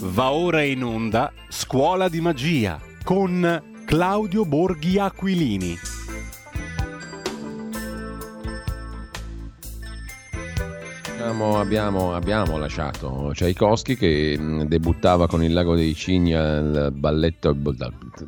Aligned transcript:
Va 0.00 0.30
ora 0.30 0.62
in 0.62 0.84
onda 0.84 1.32
Scuola 1.48 2.08
di 2.08 2.20
Magia 2.20 2.80
con 3.02 3.82
Claudio 3.84 4.44
Borghi 4.44 4.96
Aquilini. 4.96 5.76
Abbiamo, 11.18 11.58
abbiamo, 11.58 12.14
abbiamo 12.14 12.58
lasciato 12.58 13.32
Tchaikovsky 13.34 13.96
che 13.96 14.64
debuttava 14.66 15.26
con 15.26 15.42
il 15.42 15.52
Lago 15.52 15.74
dei 15.74 15.92
Cigni 15.94 16.32
al 16.32 16.92
balletto, 16.94 17.56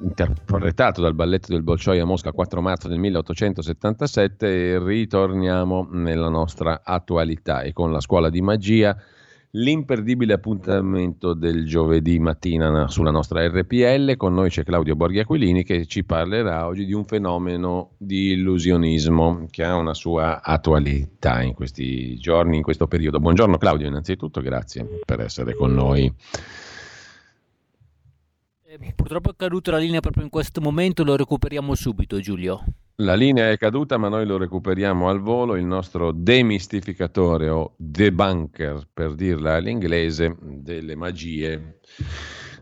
interpretato 0.03 1.01
dal 1.01 1.15
balletto 1.15 1.53
del 1.53 1.63
Bolshoi 1.63 2.01
a 2.01 2.05
Mosca 2.05 2.33
4 2.33 2.61
marzo 2.61 2.89
del 2.89 2.99
1877 2.99 4.73
e 4.73 4.79
ritorniamo 4.85 5.87
nella 5.93 6.29
nostra 6.29 6.81
attualità 6.83 7.63
e 7.63 7.73
con 7.73 7.93
la 7.93 8.01
scuola 8.01 8.29
di 8.29 8.43
magia 8.43 9.01
l'imperdibile 9.53 10.35
appuntamento 10.35 11.35
del 11.35 11.67
giovedì 11.67 12.19
mattina 12.19 12.89
sulla 12.89 13.11
nostra 13.11 13.47
RPL. 13.47 14.17
Con 14.17 14.35
noi 14.35 14.51
c'è 14.51 14.63
Claudio 14.63 14.95
Borghi 14.95 15.19
Aquilini 15.19 15.65
che 15.65 15.87
ci 15.87 16.05
parlerà 16.05 16.67
oggi 16.67 16.85
di 16.85 16.93
un 16.93 17.05
fenomeno 17.05 17.93
di 17.97 18.33
illusionismo 18.33 19.47
che 19.51 19.65
ha 19.65 19.75
una 19.75 19.95
sua 19.95 20.43
attualità 20.43 21.43
in 21.43 21.55
questi 21.55 22.17
giorni, 22.19 22.59
in 22.59 22.63
questo 22.63 22.87
periodo. 22.87 23.19
Buongiorno 23.19 23.59
Claudio, 23.59 23.89
innanzitutto 23.89 24.41
grazie 24.41 25.01
per 25.05 25.21
essere 25.21 25.55
con 25.55 25.73
noi. 25.73 26.13
Eh, 28.67 28.93
purtroppo 28.95 29.31
è 29.31 29.35
caduta 29.37 29.73
la 29.73 29.79
linea 29.79 29.99
proprio 29.99 30.23
in 30.23 30.31
questo 30.31 30.61
momento, 30.61 31.03
lo 31.03 31.17
recuperiamo 31.17 31.75
subito 31.75 32.21
Giulio. 32.21 32.63
La 33.01 33.15
linea 33.15 33.51
è 33.51 33.57
caduta, 33.57 33.97
ma 33.97 34.09
noi 34.09 34.27
lo 34.27 34.37
recuperiamo 34.37 35.09
al 35.09 35.21
volo. 35.21 35.57
Il 35.57 35.65
nostro 35.65 36.13
demistificatore 36.13 37.49
o 37.49 37.73
debunker, 37.79 38.89
per 38.93 39.15
dirla 39.15 39.55
all'inglese, 39.55 40.37
delle 40.39 40.95
magie 40.97 41.79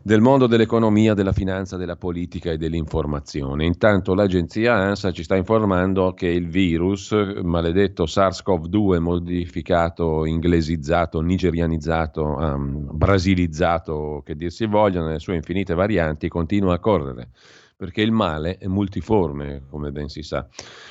del 0.00 0.20
mondo 0.20 0.46
dell'economia, 0.46 1.12
della 1.14 1.32
finanza, 1.32 1.76
della 1.76 1.96
politica 1.96 2.52
e 2.52 2.56
dell'informazione. 2.56 3.64
Intanto 3.64 4.14
l'agenzia 4.14 4.74
ANSA 4.74 5.10
ci 5.10 5.24
sta 5.24 5.34
informando 5.34 6.14
che 6.14 6.28
il 6.28 6.48
virus, 6.48 7.10
maledetto 7.42 8.04
SARS-CoV-2 8.04 9.00
modificato, 9.00 10.24
inglesizzato, 10.24 11.20
nigerianizzato, 11.20 12.22
um, 12.22 12.86
brasilizzato, 12.92 14.22
che 14.24 14.36
dir 14.36 14.52
si 14.52 14.66
voglia, 14.66 15.02
nelle 15.02 15.18
sue 15.18 15.34
infinite 15.34 15.74
varianti, 15.74 16.28
continua 16.28 16.74
a 16.74 16.78
correre 16.78 17.30
perché 17.78 18.02
il 18.02 18.10
male 18.10 18.58
è 18.58 18.66
multiforme, 18.66 19.62
come 19.70 19.92
ben 19.92 20.08
si 20.08 20.22
sa, 20.22 20.48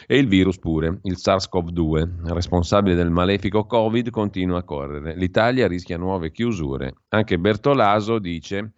e 0.08 0.18
il 0.18 0.30
virus 0.30 0.58
pure, 0.58 1.00
il 1.04 1.18
SARS-CoV-2, 1.18 2.32
responsabile 2.32 2.96
del 2.96 3.12
malefico 3.12 3.66
Covid, 3.66 4.10
continua 4.10 4.60
a 4.60 4.64
correre. 4.64 5.14
L'Italia 5.18 5.68
rischia 5.68 5.98
nuove 5.98 6.32
chiusure. 6.32 6.94
Anche 7.10 7.38
Bertolaso 7.40 8.20
dice 8.20 8.76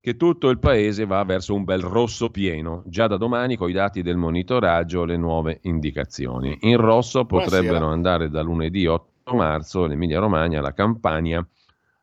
che 0.00 0.16
tutto 0.16 0.48
il 0.48 0.58
paese 0.58 1.04
va 1.04 1.22
verso 1.24 1.54
un 1.54 1.64
bel 1.64 1.82
rosso 1.82 2.30
pieno. 2.30 2.82
Già 2.86 3.08
da 3.08 3.18
domani, 3.18 3.56
con 3.56 3.68
i 3.68 3.74
dati 3.74 4.00
del 4.00 4.16
monitoraggio, 4.16 5.04
le 5.04 5.18
nuove 5.18 5.58
indicazioni. 5.64 6.56
In 6.62 6.78
rosso 6.78 7.26
potrebbero 7.26 7.78
Buonasera. 7.78 7.92
andare 7.92 8.30
da 8.30 8.40
lunedì 8.40 8.86
8 8.86 9.34
marzo 9.34 9.84
l'Emilia 9.84 10.18
Romagna, 10.18 10.62
la 10.62 10.72
Campania, 10.72 11.46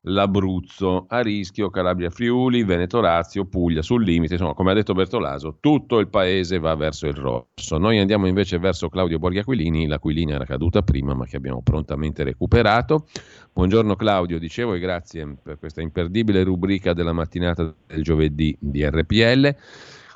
l'Abruzzo, 0.03 1.05
a 1.09 1.19
rischio 1.22 1.69
Calabria 1.69 2.09
Friuli, 2.09 2.64
Veneto 2.64 3.02
Lazio, 3.02 3.45
Puglia 3.45 3.81
sul 3.81 4.03
limite, 4.03 4.33
insomma 4.33 4.53
come 4.53 4.72
ha 4.72 4.73
detto 4.73 4.94
Bertolaso, 4.94 5.58
tutto 5.59 6.00
il 6.00 6.08
paese 6.08 6.59
va 6.59 6.75
verso 6.75 7.08
il 7.08 7.16
rosso. 7.16 7.78
Noi 7.78 8.00
andiamo 8.00 8.28
invece 8.28 8.59
verso 8.59 8.88
Claudio 8.89 9.19
Borghi 9.19 9.39
Aquilini, 9.39 9.88
l'Aquilina 9.88 10.36
era 10.36 10.45
caduta 10.45 10.81
prima 10.81 11.14
ma 11.14 11.25
che 11.25 11.36
abbiamo 11.36 11.61
prontamente 11.61 12.23
recuperato. 12.23 13.08
Buongiorno 13.52 13.95
Claudio, 13.95 14.39
dicevo 14.39 14.73
e 14.73 14.80
grazie 14.80 15.36
per 15.41 15.59
questa 15.59 15.81
imperdibile 15.81 16.44
rubrica 16.44 16.94
della 16.94 17.13
mattinata 17.13 17.73
del 17.86 18.03
giovedì 18.03 18.56
di 18.59 18.86
RPL. 18.86 19.56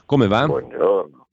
Come 0.05 0.27
va? 0.27 0.45
Buongiorno. 0.45 1.27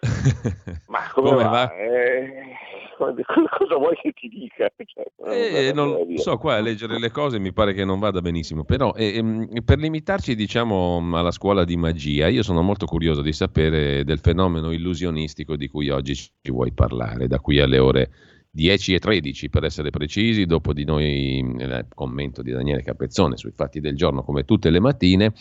ma 0.86 1.10
come, 1.12 1.30
come 1.30 1.42
va? 1.42 1.50
va? 1.50 1.74
Eh 1.74 2.66
cosa 3.58 3.76
vuoi 3.76 3.94
che 3.96 4.12
ti 4.12 4.28
dica? 4.28 4.70
Cioè, 4.76 5.68
eh, 5.68 5.72
non 5.72 5.96
so, 6.16 6.36
qua 6.36 6.56
a 6.56 6.60
leggere 6.60 6.98
le 6.98 7.10
cose 7.10 7.38
mi 7.38 7.52
pare 7.52 7.72
che 7.72 7.84
non 7.84 7.98
vada 7.98 8.20
benissimo, 8.20 8.64
però 8.64 8.92
eh, 8.94 9.22
per 9.64 9.78
limitarci 9.78 10.34
diciamo 10.34 11.08
alla 11.12 11.30
scuola 11.30 11.64
di 11.64 11.76
magia, 11.76 12.28
io 12.28 12.42
sono 12.42 12.62
molto 12.62 12.86
curioso 12.86 13.22
di 13.22 13.32
sapere 13.32 14.04
del 14.04 14.18
fenomeno 14.18 14.72
illusionistico 14.72 15.56
di 15.56 15.68
cui 15.68 15.88
oggi 15.90 16.14
ci 16.14 16.30
vuoi 16.50 16.72
parlare, 16.72 17.26
da 17.26 17.38
qui 17.38 17.60
alle 17.60 17.78
ore 17.78 18.10
10 18.50 18.94
e 18.94 18.98
13 18.98 19.50
per 19.50 19.64
essere 19.64 19.90
precisi, 19.90 20.46
dopo 20.46 20.72
di 20.72 20.84
noi 20.84 21.38
il 21.38 21.86
commento 21.94 22.42
di 22.42 22.50
Daniele 22.50 22.82
Capezzone 22.82 23.36
sui 23.36 23.52
fatti 23.52 23.80
del 23.80 23.94
giorno 23.94 24.22
come 24.22 24.44
tutte 24.44 24.70
le 24.70 24.80
mattine, 24.80 25.32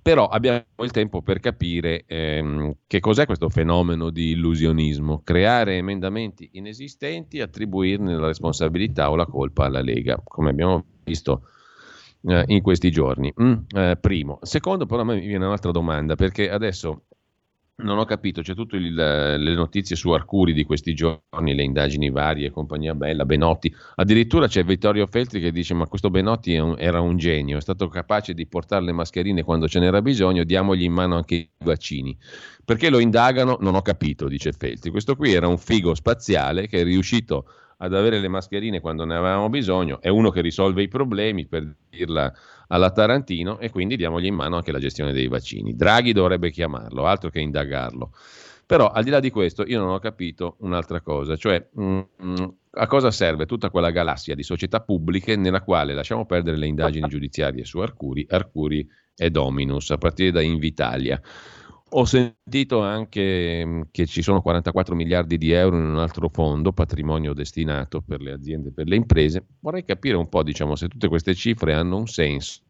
però 0.00 0.28
abbiamo 0.28 0.62
il 0.82 0.90
tempo 0.90 1.22
per 1.22 1.40
capire 1.40 2.04
ehm, 2.06 2.76
che 2.86 3.00
cos'è 3.00 3.26
questo 3.26 3.48
fenomeno 3.48 4.10
di 4.10 4.30
illusionismo, 4.30 5.22
creare 5.22 5.76
emendamenti 5.76 6.50
inesistenti, 6.52 7.40
attribuirne 7.40 8.16
la 8.16 8.28
responsabilità 8.28 9.10
o 9.10 9.16
la 9.16 9.26
colpa 9.26 9.64
alla 9.64 9.82
Lega, 9.82 10.20
come 10.22 10.50
abbiamo 10.50 10.84
visto 11.04 11.48
eh, 12.22 12.44
in 12.46 12.62
questi 12.62 12.90
giorni. 12.90 13.32
Mm, 13.40 13.54
eh, 13.76 13.96
primo. 14.00 14.38
Secondo, 14.42 14.86
però 14.86 15.02
a 15.02 15.04
me 15.04 15.16
mi 15.16 15.26
viene 15.26 15.44
un'altra 15.44 15.70
domanda, 15.70 16.14
perché 16.14 16.50
adesso 16.50 17.04
non 17.76 17.98
ho 17.98 18.04
capito, 18.04 18.40
c'è 18.40 18.54
tutte 18.54 18.78
le 18.78 19.54
notizie 19.54 19.96
su 19.96 20.10
Arcuri 20.10 20.52
di 20.52 20.64
questi 20.64 20.94
giorni, 20.94 21.54
le 21.54 21.64
indagini 21.64 22.08
varie, 22.10 22.50
compagnia 22.50 22.94
bella, 22.94 23.24
Benotti. 23.24 23.74
Addirittura 23.96 24.46
c'è 24.46 24.62
Vittorio 24.64 25.06
Feltri 25.06 25.40
che 25.40 25.50
dice: 25.50 25.74
Ma 25.74 25.86
questo 25.86 26.08
Benotti 26.08 26.56
un, 26.56 26.76
era 26.78 27.00
un 27.00 27.16
genio, 27.16 27.58
è 27.58 27.60
stato 27.60 27.88
capace 27.88 28.32
di 28.32 28.46
portare 28.46 28.84
le 28.84 28.92
mascherine 28.92 29.42
quando 29.42 29.66
ce 29.66 29.80
n'era 29.80 30.00
bisogno, 30.00 30.44
diamogli 30.44 30.84
in 30.84 30.92
mano 30.92 31.16
anche 31.16 31.34
i 31.34 31.48
vaccini. 31.64 32.16
Perché 32.64 32.90
lo 32.90 33.00
indagano? 33.00 33.58
Non 33.60 33.74
ho 33.74 33.82
capito, 33.82 34.28
dice 34.28 34.52
Feltri. 34.52 34.90
Questo 34.90 35.16
qui 35.16 35.32
era 35.32 35.48
un 35.48 35.58
figo 35.58 35.94
spaziale 35.94 36.68
che 36.68 36.80
è 36.80 36.84
riuscito 36.84 37.46
ad 37.78 37.92
avere 37.92 38.20
le 38.20 38.28
mascherine 38.28 38.80
quando 38.80 39.04
ne 39.04 39.16
avevamo 39.16 39.48
bisogno, 39.48 40.00
è 40.00 40.08
uno 40.08 40.30
che 40.30 40.40
risolve 40.40 40.82
i 40.82 40.88
problemi, 40.88 41.46
per 41.46 41.74
dirla 41.90 42.32
alla 42.68 42.90
Tarantino 42.90 43.58
e 43.58 43.70
quindi 43.70 43.96
diamogli 43.96 44.26
in 44.26 44.34
mano 44.34 44.56
anche 44.56 44.72
la 44.72 44.78
gestione 44.78 45.12
dei 45.12 45.28
vaccini. 45.28 45.74
Draghi 45.74 46.12
dovrebbe 46.12 46.50
chiamarlo, 46.50 47.06
altro 47.06 47.30
che 47.30 47.40
indagarlo. 47.40 48.12
Però 48.66 48.90
al 48.90 49.04
di 49.04 49.10
là 49.10 49.20
di 49.20 49.30
questo 49.30 49.64
io 49.66 49.78
non 49.78 49.90
ho 49.90 49.98
capito 49.98 50.56
un'altra 50.60 51.00
cosa, 51.00 51.36
cioè 51.36 51.68
mh, 51.70 51.82
mm, 51.82 51.98
mh, 52.16 52.40
mm, 52.40 52.48
a 52.76 52.86
cosa 52.86 53.10
serve 53.10 53.46
tutta 53.46 53.68
quella 53.70 53.90
galassia 53.90 54.34
di 54.34 54.42
società 54.42 54.80
pubbliche 54.80 55.36
nella 55.36 55.60
quale 55.60 55.92
lasciamo 55.92 56.24
perdere 56.24 56.56
le 56.56 56.66
indagini 56.66 57.06
giudiziarie 57.06 57.64
su 57.64 57.78
Arcuri, 57.78 58.26
Arcuri 58.28 58.88
e 59.16 59.30
Dominus, 59.30 59.90
a 59.90 59.98
partire 59.98 60.30
da 60.30 60.40
Invitalia. 60.40 61.20
Ho 61.96 62.04
sentito 62.06 62.82
anche 62.82 63.64
mm, 63.64 63.82
che 63.92 64.06
ci 64.06 64.20
sono 64.20 64.42
44 64.42 64.96
miliardi 64.96 65.38
di 65.38 65.52
euro 65.52 65.76
in 65.76 65.84
un 65.84 65.98
altro 65.98 66.28
fondo, 66.28 66.72
patrimonio 66.72 67.34
destinato 67.34 68.00
per 68.00 68.20
le 68.20 68.32
aziende 68.32 68.70
e 68.70 68.72
per 68.72 68.88
le 68.88 68.96
imprese. 68.96 69.46
Vorrei 69.60 69.84
capire 69.84 70.16
un 70.16 70.28
po' 70.28 70.42
diciamo, 70.42 70.74
se 70.74 70.88
tutte 70.88 71.06
queste 71.06 71.34
cifre 71.34 71.72
hanno 71.72 71.96
un 71.96 72.08
senso, 72.08 72.62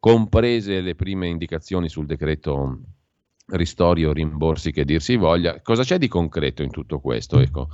comprese 0.00 0.80
le 0.80 0.96
prime 0.96 1.28
indicazioni 1.28 1.88
sul 1.88 2.06
decreto 2.06 2.80
ristori 3.50 4.04
o 4.04 4.12
rimborsi 4.12 4.72
che 4.72 4.84
dir 4.84 5.00
si 5.00 5.14
voglia. 5.14 5.60
Cosa 5.62 5.84
c'è 5.84 5.96
di 5.98 6.08
concreto 6.08 6.64
in 6.64 6.70
tutto 6.70 6.98
questo? 6.98 7.38
Ecco. 7.38 7.68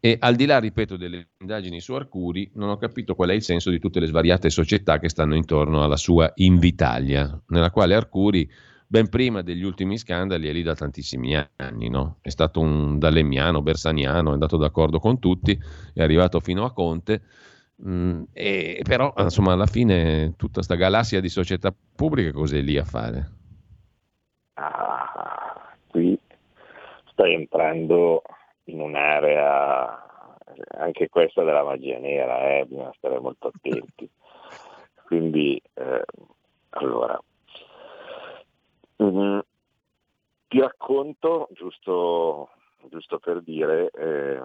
E 0.00 0.16
al 0.18 0.34
di 0.34 0.44
là, 0.44 0.58
ripeto, 0.58 0.96
delle 0.96 1.28
indagini 1.38 1.80
su 1.80 1.94
Arcuri, 1.94 2.50
non 2.54 2.70
ho 2.70 2.76
capito 2.78 3.14
qual 3.14 3.30
è 3.30 3.32
il 3.32 3.42
senso 3.42 3.70
di 3.70 3.78
tutte 3.78 4.00
le 4.00 4.06
svariate 4.06 4.50
società 4.50 4.98
che 4.98 5.08
stanno 5.08 5.36
intorno 5.36 5.84
alla 5.84 5.96
sua 5.96 6.32
Invitalia, 6.34 7.40
nella 7.46 7.70
quale 7.70 7.94
Arcuri 7.94 8.48
ben 8.86 9.08
prima 9.08 9.42
degli 9.42 9.62
ultimi 9.62 9.98
scandali 9.98 10.48
è 10.48 10.52
lì 10.52 10.62
da 10.62 10.74
tantissimi 10.74 11.36
anni, 11.56 11.88
no? 11.88 12.18
È 12.20 12.28
stato 12.28 12.60
un 12.60 12.98
dalemmiano, 12.98 13.62
bersaniano, 13.62 14.30
è 14.30 14.32
andato 14.34 14.56
d'accordo 14.56 14.98
con 14.98 15.18
tutti, 15.18 15.58
è 15.92 16.02
arrivato 16.02 16.40
fino 16.40 16.64
a 16.64 16.72
Conte, 16.72 17.22
mm, 17.86 18.22
e, 18.32 18.82
però 18.86 19.12
insomma 19.18 19.52
alla 19.52 19.66
fine 19.66 20.34
tutta 20.36 20.54
questa 20.54 20.76
galassia 20.76 21.20
di 21.20 21.28
società 21.28 21.74
pubbliche 21.94 22.32
cos'è 22.32 22.60
lì 22.60 22.78
a 22.78 22.84
fare? 22.84 23.30
Ah, 24.54 25.74
qui 25.88 26.18
stai 27.10 27.34
entrando 27.34 28.22
in 28.64 28.80
un'area 28.80 30.04
anche 30.78 31.08
questa 31.08 31.42
della 31.42 31.62
magia 31.64 31.98
nera, 31.98 32.58
eh? 32.58 32.64
bisogna 32.66 32.92
stare 32.96 33.18
molto 33.18 33.48
attenti. 33.48 34.08
Quindi, 35.06 35.60
eh, 35.74 36.04
allora, 36.70 37.20
Mm-hmm. 39.02 39.38
Ti 40.48 40.60
racconto, 40.60 41.48
giusto, 41.52 42.50
giusto 42.88 43.18
per 43.18 43.42
dire, 43.42 43.90
eh, 43.90 44.40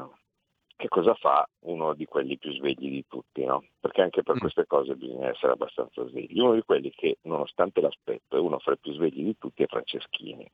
che 0.82 0.88
cosa 0.88 1.14
fa 1.14 1.48
uno 1.62 1.94
di 1.94 2.06
quelli 2.06 2.38
più 2.40 2.52
svegli 2.54 2.90
di 2.90 3.06
tutti, 3.08 3.46
no? 3.46 3.64
Perché 3.80 4.02
anche 4.02 4.24
per 4.24 4.36
mm. 4.36 4.40
queste 4.40 4.66
cose 4.66 4.96
bisogna 4.96 5.30
essere 5.30 5.52
abbastanza 5.52 6.04
svegli. 6.08 6.40
Uno 6.40 6.56
di 6.56 6.64
quelli 6.64 6.90
che, 6.90 7.20
nonostante 7.22 7.82
l'aspetto, 7.82 8.36
è 8.36 8.40
uno 8.40 8.58
fra 8.58 8.74
i 8.74 8.80
più 8.80 8.92
svegli 8.94 9.24
di 9.24 9.38
tutti 9.38 9.62
è 9.62 9.68
Franceschini. 9.68 10.52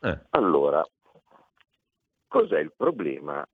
Eh. 0.00 0.18
Allora, 0.30 0.82
cos'è 2.26 2.58
il 2.58 2.72
problema 2.74 3.46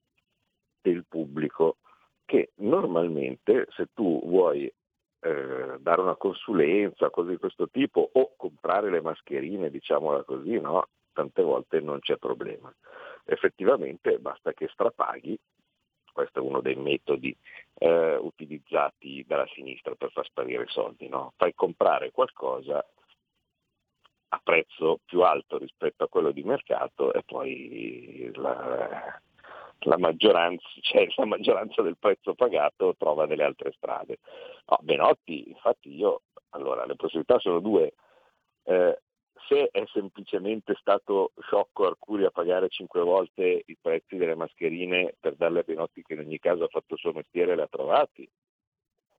del 0.81 1.05
pubblico? 1.09 1.79
Che 2.25 2.53
normalmente 2.59 3.67
se 3.71 3.89
tu 3.93 4.21
vuoi 4.25 4.73
eh, 5.21 5.77
dare 5.79 6.01
una 6.01 6.17
consulenza, 6.17 7.11
cose 7.11 7.31
di 7.31 7.37
questo 7.37 7.69
tipo, 7.69 8.09
o 8.13 8.35
comprare 8.37 8.91
le 8.91 9.01
mascherine, 9.01 9.71
diciamola 9.71 10.23
così, 10.25 10.59
no? 10.59 10.87
tante 11.13 11.43
volte 11.43 11.81
non 11.81 12.01
c'è 12.01 12.17
problema. 12.17 12.73
Effettivamente 13.25 14.19
basta 14.19 14.53
che 14.53 14.69
strapaghi, 14.69 15.39
questo 16.13 16.41
è 16.41 16.43
uno 16.43 16.61
dei 16.61 16.77
metodi 16.77 17.37
eh, 17.75 18.17
utilizzati 18.17 19.25
dalla 19.27 19.47
sinistra 19.55 19.95
per 19.95 20.11
far 20.11 20.25
sparire 20.25 20.65
i 20.65 20.71
soldi, 20.71 21.09
no? 21.09 21.33
fai 21.37 21.55
comprare 21.55 22.11
qualcosa 22.11 22.85
a 24.33 24.41
prezzo 24.43 25.01
più 25.05 25.23
alto 25.23 25.59
rispetto 25.59 26.05
a 26.05 26.09
quello 26.09 26.31
di 26.31 26.45
mercato 26.45 27.13
e 27.13 27.23
poi 27.25 28.31
la, 28.35 29.21
la 29.81 29.99
maggioranza, 29.99 30.67
cioè 30.81 31.07
la 31.17 31.27
maggioranza 31.27 31.83
del 31.83 31.97
prezzo 31.99 32.35
pagato 32.35 32.95
trova 32.97 33.27
delle 33.27 33.45
altre 33.45 33.73
strade. 33.73 34.19
No, 34.67 34.79
Benotti, 34.83 35.49
infatti 35.49 35.95
io, 35.95 36.23
allora 36.51 36.85
le 36.85 36.97
possibilità 36.97 37.39
sono 37.39 37.61
due, 37.61 37.95
eh, 38.65 39.01
se 39.49 39.69
è 39.73 39.85
semplicemente 39.93 40.75
stato 40.79 41.33
sciocco 41.41 41.87
Arcuri 41.87 42.25
a 42.25 42.31
pagare 42.31 42.69
cinque 42.69 43.01
volte 43.01 43.63
i 43.67 43.77
prezzi 43.81 44.17
delle 44.17 44.35
mascherine 44.35 45.15
per 45.19 45.35
darle 45.35 45.61
a 45.61 45.65
Benotti 45.65 46.03
che 46.03 46.13
in 46.13 46.21
ogni 46.21 46.39
caso 46.39 46.65
ha 46.65 46.69
fatto 46.69 46.95
il 46.95 47.01
suo 47.01 47.13
mestiere 47.13 47.53
e 47.53 47.57
le 47.57 47.63
ha 47.63 47.69
trovati, 47.69 48.29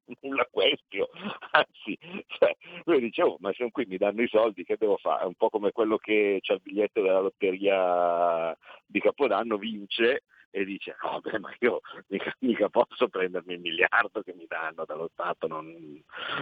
nulla 0.22 0.48
question, 0.50 1.08
anzi, 1.52 1.98
cioè, 2.28 2.56
lui 2.86 3.00
dicevo, 3.00 3.32
oh, 3.32 3.38
ma 3.40 3.52
se 3.54 3.70
qui 3.72 3.86
mi 3.86 3.98
danno 3.98 4.22
i 4.22 4.28
soldi 4.28 4.64
che 4.64 4.78
devo 4.78 4.98
fare? 4.98 5.24
È 5.24 5.26
un 5.26 5.36
po' 5.36 5.50
come 5.50 5.72
quello 5.72 5.98
che 5.98 6.40
c'ha 6.42 6.54
il 6.54 6.62
biglietto 6.62 7.02
della 7.02 7.20
lotteria 7.20 8.56
di 8.86 9.00
Capodanno, 9.00 9.58
vince 9.58 10.24
e 10.52 10.66
dice 10.66 10.96
no 11.02 11.22
beh 11.22 11.40
ma 11.40 11.54
io 11.60 11.82
mica, 12.08 12.36
mica, 12.40 12.70
posso 12.70 13.08
prendermi 13.08 13.54
il 13.54 13.60
miliardo 13.62 14.22
che 14.22 14.34
mi 14.34 14.46
danno 14.48 14.86
dallo 14.86 15.10
Stato, 15.14 15.48
non, 15.48 16.02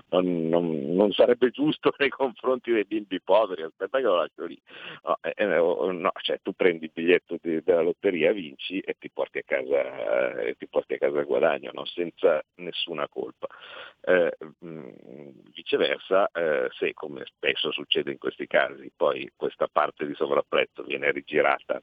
non, 0.09 0.49
non, 0.49 0.95
non, 0.95 1.11
sarebbe 1.11 1.51
giusto 1.51 1.93
nei 1.97 2.09
confronti 2.09 2.71
dei 2.71 2.85
bimbi 2.85 3.21
poveri, 3.21 3.61
aspetta 3.63 3.97
che 3.97 4.03
lo 4.03 4.17
lascio 4.17 4.45
lì. 4.45 4.59
No, 5.03 5.17
eh, 5.21 5.33
eh 5.35 5.45
no 5.45 6.11
cioè, 6.21 6.39
tu 6.41 6.53
prendi 6.53 6.85
il 6.85 6.91
biglietto 6.93 7.37
di, 7.41 7.61
della 7.63 7.81
lotteria, 7.81 8.31
vinci 8.31 8.79
e 8.79 8.95
ti 8.97 9.09
porti 9.09 9.39
a 9.39 9.43
casa, 9.45 10.39
eh, 10.41 10.55
ti 10.57 10.67
porti 10.67 10.95
a 10.95 10.97
casa 10.97 11.19
il 11.19 11.25
guadagno, 11.25 11.71
no? 11.73 11.85
senza 11.85 12.43
nessuna 12.55 13.07
colpa. 13.07 13.47
Eh, 14.01 14.35
mh, 14.59 14.89
viceversa, 15.53 16.29
eh, 16.31 16.69
se 16.71 16.93
come 16.93 17.23
spesso 17.25 17.71
succede 17.71 18.11
in 18.11 18.17
questi 18.17 18.47
casi, 18.47 18.91
poi 18.95 19.31
questa 19.35 19.67
parte 19.67 20.05
di 20.05 20.15
sovrapprezzo 20.15 20.83
viene 20.83 21.11
rigirata 21.11 21.81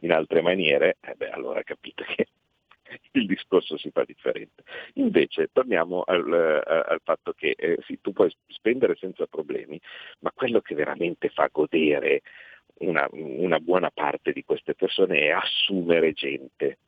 in 0.00 0.12
altre 0.12 0.42
maniere, 0.42 0.96
eh 1.00 1.14
beh, 1.14 1.30
allora 1.30 1.62
capite 1.62 2.04
che 2.04 2.26
il 3.12 3.26
discorso 3.26 3.76
si 3.76 3.90
fa 3.90 4.04
differente. 4.04 4.62
Invece 4.94 5.50
torniamo 5.52 6.02
al, 6.02 6.32
eh, 6.32 6.92
al 6.92 7.00
fatto 7.02 7.32
che 7.32 7.54
eh, 7.56 7.78
sì, 7.86 8.00
tu 8.00 8.12
puoi 8.12 8.34
spendere 8.48 8.96
senza 8.96 9.26
problemi, 9.26 9.80
ma 10.20 10.32
quello 10.34 10.60
che 10.60 10.74
veramente 10.74 11.28
fa 11.28 11.48
godere 11.50 12.22
una, 12.78 13.06
una 13.12 13.60
buona 13.60 13.90
parte 13.90 14.32
di 14.32 14.44
queste 14.44 14.74
persone 14.74 15.20
è 15.20 15.30
assumere 15.30 16.12
gente. 16.12 16.78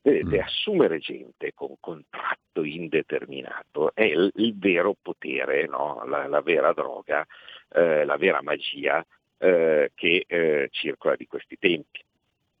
Vedete, 0.00 0.36
mm. 0.36 0.40
assumere 0.40 0.98
gente 0.98 1.52
con 1.54 1.74
contratto 1.80 2.62
indeterminato 2.62 3.94
è 3.94 4.04
il, 4.04 4.30
il 4.36 4.56
vero 4.56 4.96
potere, 5.00 5.66
no? 5.66 6.04
la, 6.06 6.26
la, 6.26 6.40
vera 6.40 6.72
droga, 6.72 7.26
eh, 7.72 8.04
la 8.04 8.16
vera 8.16 8.40
magia 8.40 9.04
eh, 9.38 9.92
che 9.94 10.24
eh, 10.26 10.68
circola 10.70 11.16
di 11.16 11.26
questi 11.26 11.58
tempi 11.58 12.04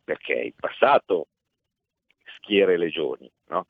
perché 0.04 0.32
in 0.34 0.52
passato 0.56 1.26
schiere 2.36 2.78
legioni, 2.78 3.30
no? 3.48 3.66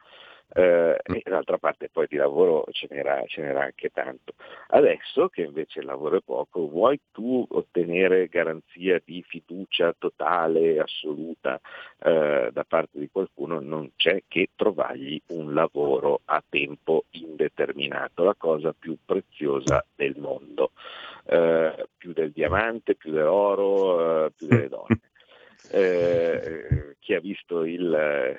Eh, 0.54 0.98
e 1.02 1.22
d'altra 1.24 1.58
parte 1.58 1.88
poi 1.90 2.06
di 2.08 2.16
lavoro 2.16 2.64
ce 2.70 2.86
n'era, 2.90 3.22
ce 3.26 3.42
n'era, 3.42 3.64
anche 3.64 3.90
tanto. 3.90 4.34
Adesso 4.68 5.28
che 5.28 5.42
invece 5.42 5.80
il 5.80 5.86
lavoro 5.86 6.16
è 6.16 6.22
poco, 6.24 6.68
vuoi 6.68 6.98
tu 7.12 7.46
ottenere 7.50 8.28
garanzia 8.28 9.00
di 9.04 9.22
fiducia 9.26 9.94
totale, 9.98 10.78
assoluta 10.78 11.60
eh, 12.02 12.50
da 12.52 12.64
parte 12.64 12.98
di 12.98 13.08
qualcuno, 13.10 13.60
non 13.60 13.90
c'è 13.96 14.22
che 14.26 14.50
trovargli 14.56 15.20
un 15.28 15.52
lavoro 15.52 16.20
a 16.24 16.42
tempo 16.48 17.04
indeterminato, 17.10 18.24
la 18.24 18.34
cosa 18.36 18.74
più 18.78 18.96
preziosa 19.04 19.84
del 19.94 20.16
mondo, 20.16 20.72
eh, 21.26 21.88
più 21.96 22.12
del 22.12 22.32
diamante, 22.32 22.94
più 22.94 23.12
dell'oro, 23.12 24.26
eh, 24.26 24.30
più 24.32 24.46
delle 24.46 24.68
donne. 24.68 25.00
Eh, 25.70 26.96
chi 27.00 27.12
ha 27.12 27.20
visto 27.20 27.64
il, 27.64 28.38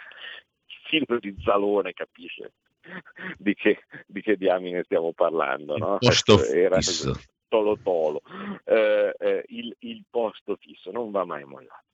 film 0.89 1.19
di 1.19 1.35
Zalone 1.41 1.93
capisce 1.93 2.53
di 3.37 3.53
che, 3.53 3.83
di 4.05 4.21
che 4.21 4.35
diamine 4.35 4.83
stiamo 4.83 5.13
parlando. 5.13 5.77
No? 5.77 5.97
Posto 5.99 6.43
Era 6.43 6.77
fisso. 6.77 7.13
Tolo 7.47 7.77
tolo. 7.81 8.21
Eh, 8.65 9.15
eh, 9.17 9.43
il, 9.47 9.75
il 9.79 10.03
posto 10.09 10.55
fisso 10.59 10.91
non 10.91 11.11
va 11.11 11.23
mai 11.25 11.43
mollato. 11.45 11.85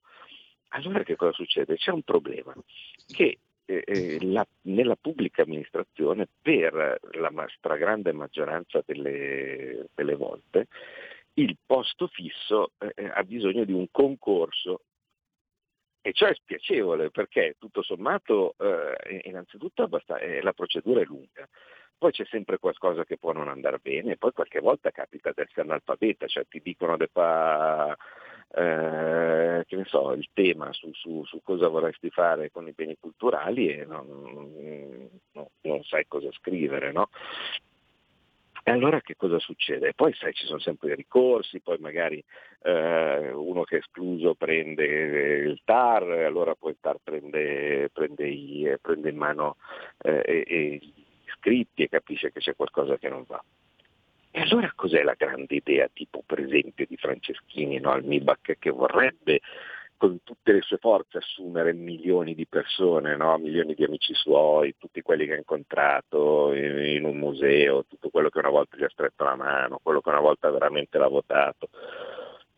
Allora 0.69 1.03
che 1.03 1.15
cosa 1.15 1.31
succede? 1.31 1.77
C'è 1.77 1.91
un 1.91 2.01
problema 2.01 2.53
che 3.07 3.37
eh, 3.63 3.83
eh 3.85 4.17
la, 4.25 4.45
nella 4.63 4.97
pubblica 4.99 5.43
amministrazione 5.43 6.27
per 6.41 6.99
la 7.13 7.31
stragrande 7.55 8.11
maggioranza 8.11 8.83
delle, 8.85 9.87
delle 9.93 10.15
volte 10.15 10.67
il 11.35 11.57
posto 11.65 12.07
fisso 12.07 12.71
eh, 12.77 12.91
eh 12.95 13.11
ha 13.13 13.23
bisogno 13.23 13.63
di 13.63 13.73
un 13.73 13.87
concorso 13.91 14.81
e 16.05 16.13
ciò 16.13 16.27
è 16.27 16.35
spiacevole 16.35 17.09
perché 17.09 17.55
tutto 17.57 17.81
sommato 17.81 18.53
eh, 18.59 19.21
innanzitutto 19.23 19.89
eh, 20.19 20.39
la 20.43 20.53
procedura 20.53 21.01
è 21.01 21.03
lunga, 21.03 21.49
poi 21.97 22.11
c'è 22.11 22.23
sempre 22.25 22.59
qualcosa 22.59 23.03
che 23.05 23.17
può 23.17 23.31
non 23.31 23.47
andare 23.47 23.79
bene, 23.81 24.15
poi 24.15 24.31
qualche 24.31 24.59
volta 24.59 24.91
capita 24.91 25.31
di 25.33 25.41
essere 25.41 25.61
analfabeta, 25.61 26.27
cioè 26.27 26.45
ti 26.47 26.61
dicono 26.63 26.95
di 26.95 27.07
fare 27.11 27.95
eh, 28.53 29.63
che 29.65 29.75
ne 29.75 29.85
so, 29.85 30.11
il 30.11 30.29
tema 30.31 30.71
su, 30.73 30.93
su, 30.93 31.23
su, 31.25 31.41
cosa 31.41 31.69
vorresti 31.69 32.11
fare 32.11 32.51
con 32.51 32.67
i 32.67 32.73
beni 32.73 32.97
culturali 32.99 33.69
e 33.69 33.85
non, 33.85 34.05
non, 35.31 35.47
non 35.61 35.83
sai 35.85 36.05
cosa 36.07 36.31
scrivere. 36.33 36.91
No? 36.91 37.09
E 38.67 38.71
allora 38.71 38.99
che 38.99 39.15
cosa 39.15 39.37
succede? 39.37 39.93
Poi 39.93 40.11
sai 40.15 40.33
ci 40.33 40.47
sono 40.47 40.57
sempre 40.57 40.91
i 40.91 40.95
ricorsi, 40.95 41.59
poi 41.59 41.77
magari 41.77 42.23
eh, 42.63 43.31
uno 43.31 43.63
che 43.63 43.75
è 43.75 43.77
escluso 43.77 44.33
prende 44.33 44.83
il 44.83 45.61
TAR, 45.63 46.01
allora 46.01 46.55
poi 46.55 46.71
il 46.71 46.77
TAR 46.81 46.97
prende, 47.03 47.91
prende, 47.93 48.25
i, 48.25 48.75
prende 48.81 49.09
in 49.09 49.17
mano 49.17 49.57
eh, 50.01 50.79
gli 50.81 50.91
iscritti 51.27 51.83
e 51.83 51.89
capisce 51.89 52.31
che 52.31 52.39
c'è 52.39 52.55
qualcosa 52.55 52.97
che 52.97 53.07
non 53.07 53.23
va. 53.27 53.39
E 54.31 54.41
allora 54.41 54.73
cos'è 54.75 55.03
la 55.03 55.13
grande 55.15 55.53
idea, 55.53 55.87
tipo 55.93 56.23
per 56.25 56.39
esempio 56.39 56.87
di 56.89 56.97
Franceschini 56.97 57.77
no, 57.77 57.91
al 57.91 58.03
MIBAC 58.03 58.55
che 58.57 58.71
vorrebbe 58.71 59.41
con 59.97 60.21
tutte 60.23 60.51
le 60.51 60.61
sue 60.61 60.77
forze 60.77 61.19
assumere 61.19 61.73
milioni 61.73 62.35
di 62.35 62.47
persone, 62.47 63.15
no? 63.15 63.37
milioni 63.37 63.73
di 63.73 63.83
amici 63.83 64.13
suoi, 64.13 64.75
tutti 64.77 65.01
quelli 65.01 65.25
che 65.25 65.33
ha 65.33 65.37
incontrato 65.37 66.53
in, 66.53 66.77
in, 66.77 67.05
un 67.05 67.17
museo, 67.17 67.85
tutto 67.85 68.09
quello 68.09 68.29
che 68.29 68.39
una 68.39 68.49
volta 68.49 68.77
gli 68.77 68.83
ha 68.83 68.89
stretto 68.89 69.23
la 69.23 69.35
mano, 69.35 69.79
quello 69.81 70.01
che 70.01 70.09
una 70.09 70.19
volta 70.19 70.49
veramente 70.49 70.97
l'ha 70.97 71.07
votato. 71.07 71.69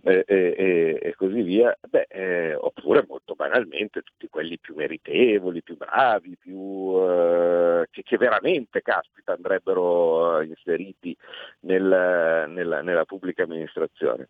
E, 0.03 0.24
e, 0.25 1.00
e 1.01 1.15
così 1.15 1.41
via, 1.41 1.75
Beh, 1.89 2.06
eh, 2.10 2.56
oppure 2.56 3.03
molto 3.06 3.34
banalmente 3.34 4.03
tutti 4.03 4.29
quelli 4.29 4.58
più 4.58 4.75
meritevoli, 4.75 5.63
più 5.63 5.75
bravi, 5.75 6.38
più, 6.38 6.96
eh, 7.01 7.88
che, 7.91 8.03
che, 8.03 8.17
veramente 8.17 8.82
caspita 8.82 9.34
andrebbero 9.34 10.39
eh, 10.39 10.46
inseriti 10.46 11.17
nel, 11.62 12.46
nella, 12.48 12.82
nella 12.82 13.06
pubblica 13.06 13.44
amministrazione. 13.44 14.29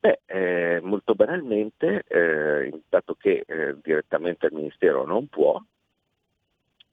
Beh, 0.00 0.20
eh, 0.24 0.80
molto 0.82 1.14
banalmente, 1.14 2.04
eh, 2.08 2.72
dato 2.88 3.14
che 3.16 3.44
eh, 3.46 3.76
direttamente 3.82 4.46
il 4.46 4.54
Ministero 4.54 5.04
non 5.04 5.28
può, 5.28 5.62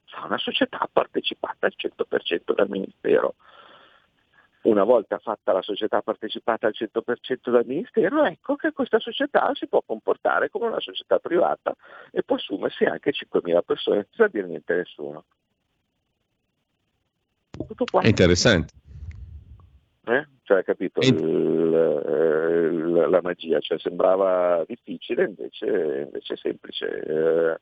fa 0.03 0.25
una 0.25 0.37
società 0.37 0.89
partecipata 0.91 1.67
al 1.67 1.73
100% 1.77 2.53
dal 2.53 2.67
Ministero. 2.67 3.35
Una 4.63 4.83
volta 4.83 5.19
fatta 5.19 5.53
la 5.53 5.61
società 5.61 6.01
partecipata 6.01 6.67
al 6.67 6.73
100% 6.75 7.49
dal 7.49 7.65
Ministero, 7.65 8.25
ecco 8.25 8.57
che 8.57 8.73
questa 8.73 8.99
società 8.99 9.51
si 9.53 9.67
può 9.67 9.81
comportare 9.85 10.49
come 10.49 10.67
una 10.67 10.81
società 10.81 11.17
privata 11.17 11.73
e 12.11 12.23
può 12.23 12.35
assumersi 12.35 12.83
anche 12.83 13.13
5.000 13.13 13.61
persone 13.65 14.07
senza 14.09 14.27
dire 14.27 14.47
niente 14.47 14.73
a 14.73 14.75
nessuno. 14.75 15.23
Tutto 17.51 17.85
qua. 17.89 18.01
È 18.01 18.07
interessante. 18.07 18.73
Eh? 20.07 20.25
Cioè, 20.43 20.63
capito, 20.63 21.01
il, 21.01 21.17
il, 21.17 23.07
la 23.09 23.19
magia, 23.21 23.59
cioè, 23.59 23.77
sembrava 23.77 24.63
difficile, 24.65 25.25
invece, 25.25 26.03
invece 26.05 26.37
semplice. 26.37 26.87
Eh, 26.87 27.59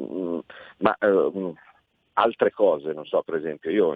mm, 0.00 0.38
ma 0.78 0.96
eh, 0.98 1.52
altre 2.14 2.50
cose, 2.52 2.92
non 2.92 3.04
so, 3.04 3.22
per 3.22 3.34
esempio, 3.34 3.70
io 3.70 3.94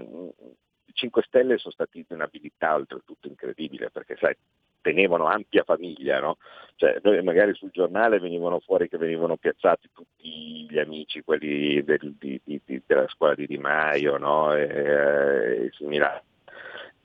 i 0.84 0.92
5 0.92 1.22
Stelle 1.22 1.56
sono 1.56 1.72
stati 1.72 2.04
di 2.06 2.14
un'abilità 2.14 2.74
oltretutto 2.74 3.26
incredibile, 3.26 3.90
perché 3.90 4.16
sai, 4.20 4.36
tenevano 4.82 5.24
ampia 5.26 5.64
famiglia, 5.64 6.20
no? 6.20 6.36
Cioè, 6.76 6.98
noi 7.02 7.22
magari 7.22 7.54
sul 7.54 7.70
giornale 7.70 8.18
venivano 8.20 8.60
fuori 8.60 8.88
che 8.88 8.98
venivano 8.98 9.36
piazzati 9.36 9.88
tutti 9.94 10.66
gli 10.68 10.78
amici, 10.78 11.22
quelli 11.22 11.82
del, 11.82 12.14
di, 12.18 12.38
di, 12.44 12.82
della 12.84 13.08
scuola 13.08 13.34
di 13.34 13.46
Di 13.46 13.56
Maio, 13.58 14.18
no? 14.18 14.54
e, 14.54 14.66
e 14.66 15.70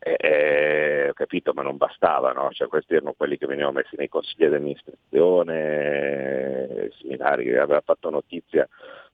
similari. 0.04 0.18
Eh, 0.18 1.10
ho 1.10 1.14
capito, 1.14 1.54
ma 1.54 1.62
non 1.62 1.78
bastava, 1.78 2.32
no? 2.32 2.50
cioè, 2.52 2.68
questi 2.68 2.96
erano 2.96 3.14
quelli 3.14 3.38
che 3.38 3.46
venivano 3.46 3.74
messi 3.74 3.96
nei 3.96 4.10
consigli 4.10 4.48
di 4.48 4.56
amministrazione, 4.56 6.90
similari, 6.98 7.56
aveva 7.56 7.82
fatto 7.82 8.10
notizia 8.10 8.68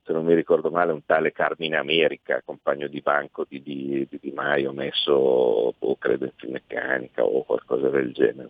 se 0.10 0.16
non 0.16 0.26
mi 0.26 0.34
ricordo 0.34 0.72
male, 0.72 0.92
un 0.92 1.06
tale 1.06 1.32
Carmine 1.32 1.78
America, 1.78 2.42
compagno 2.44 2.88
di 2.88 3.00
banco 3.00 3.46
di 3.48 3.62
Di, 3.62 4.08
di, 4.10 4.18
di 4.20 4.32
Maio, 4.32 4.74
messo, 4.74 5.76
boh, 5.78 5.96
credo 6.00 6.26
in 6.26 6.32
Finmeccanica 6.36 7.24
o 7.24 7.44
qualcosa 7.44 7.90
del 7.90 8.12
genere. 8.12 8.50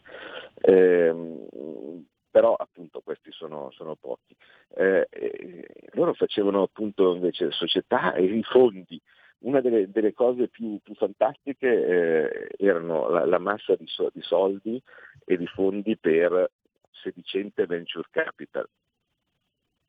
Eh, 0.62 1.13
però 2.31 2.55
appunto 2.55 3.01
questi 3.01 3.29
sono, 3.31 3.72
sono 3.72 3.98
pochi. 4.00 4.34
Eh, 4.74 5.08
eh, 5.10 5.67
loro 5.93 6.13
facevano 6.13 6.62
appunto 6.62 7.13
invece 7.13 7.51
società 7.51 8.13
e 8.13 8.24
i 8.24 8.43
fondi. 8.43 9.01
Una 9.41 9.62
delle, 9.62 9.89
delle 9.89 10.13
cose 10.13 10.50
più, 10.50 10.79
più 10.84 10.93
fantastiche 10.96 11.67
eh, 11.67 12.50
erano 12.58 13.10
la, 13.10 13.25
la 13.25 13.39
massa 13.39 13.75
di, 13.75 13.88
so, 13.88 14.10
di 14.13 14.22
soldi 14.22 14.81
e 15.25 15.38
di 15.38 15.48
fondi 15.48 15.98
per 15.98 16.51
sedicente 16.91 17.65
venture 17.65 18.08
capital, 18.12 18.67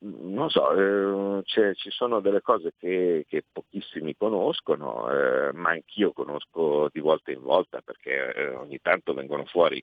non 0.03 0.49
so, 0.49 0.73
eh, 0.73 1.43
ci 1.75 1.91
sono 1.91 2.21
delle 2.21 2.41
cose 2.41 2.73
che, 2.77 3.25
che 3.27 3.43
pochissimi 3.51 4.15
conoscono, 4.17 5.11
eh, 5.11 5.51
ma 5.53 5.69
anch'io 5.71 6.11
conosco 6.11 6.89
di 6.91 6.99
volta 6.99 7.31
in 7.31 7.41
volta 7.41 7.81
perché 7.81 8.33
eh, 8.33 8.47
ogni 8.55 8.79
tanto 8.81 9.13
vengono 9.13 9.45
fuori 9.45 9.81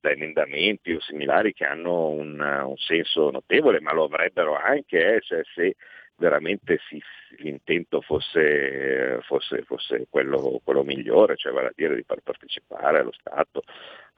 da 0.00 0.10
emendamenti 0.10 0.92
o 0.92 1.00
similari 1.00 1.52
che 1.52 1.66
hanno 1.66 2.08
un, 2.08 2.40
un 2.40 2.76
senso 2.78 3.30
notevole, 3.30 3.80
ma 3.80 3.92
lo 3.92 4.04
avrebbero 4.04 4.56
anche 4.56 5.16
eh, 5.16 5.20
se, 5.22 5.44
se 5.54 5.76
veramente 6.20 6.78
si, 6.86 7.02
l'intento 7.38 8.02
fosse, 8.02 9.18
fosse, 9.22 9.62
fosse 9.62 10.06
quello, 10.08 10.60
quello, 10.62 10.84
migliore, 10.84 11.36
cioè 11.36 11.52
vale 11.52 11.68
a 11.68 11.72
dire 11.74 11.96
di 11.96 12.04
far 12.06 12.20
partecipare 12.20 13.02
lo 13.02 13.12
Stato 13.12 13.62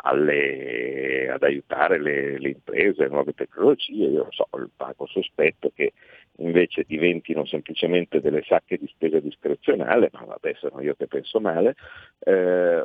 alle, 0.05 1.31
ad 1.31 1.45
aiutare 1.45 2.01
le, 2.01 2.39
le, 2.39 2.49
imprese, 2.49 3.05
le 3.05 3.09
nuove 3.09 3.33
tecnologie, 3.35 3.93
io 3.93 4.27
so, 4.31 4.49
il 4.57 4.71
pago 4.77 5.07
sospetto 5.07 5.71
che 5.75 5.93
invece 6.39 6.85
diventino 6.87 7.47
semplicemente 7.47 8.21
delle 8.21 8.43
sacche 8.43 8.79
di 8.79 8.89
spesa 8.89 9.21
discrezionale, 9.21 10.11
ma 10.13 10.25
vabbè 10.25 10.55
sono 10.55 10.81
io 10.83 10.95
che 10.95 11.07
penso 11.07 11.39
male, 11.39 11.77
eh, 12.19 12.85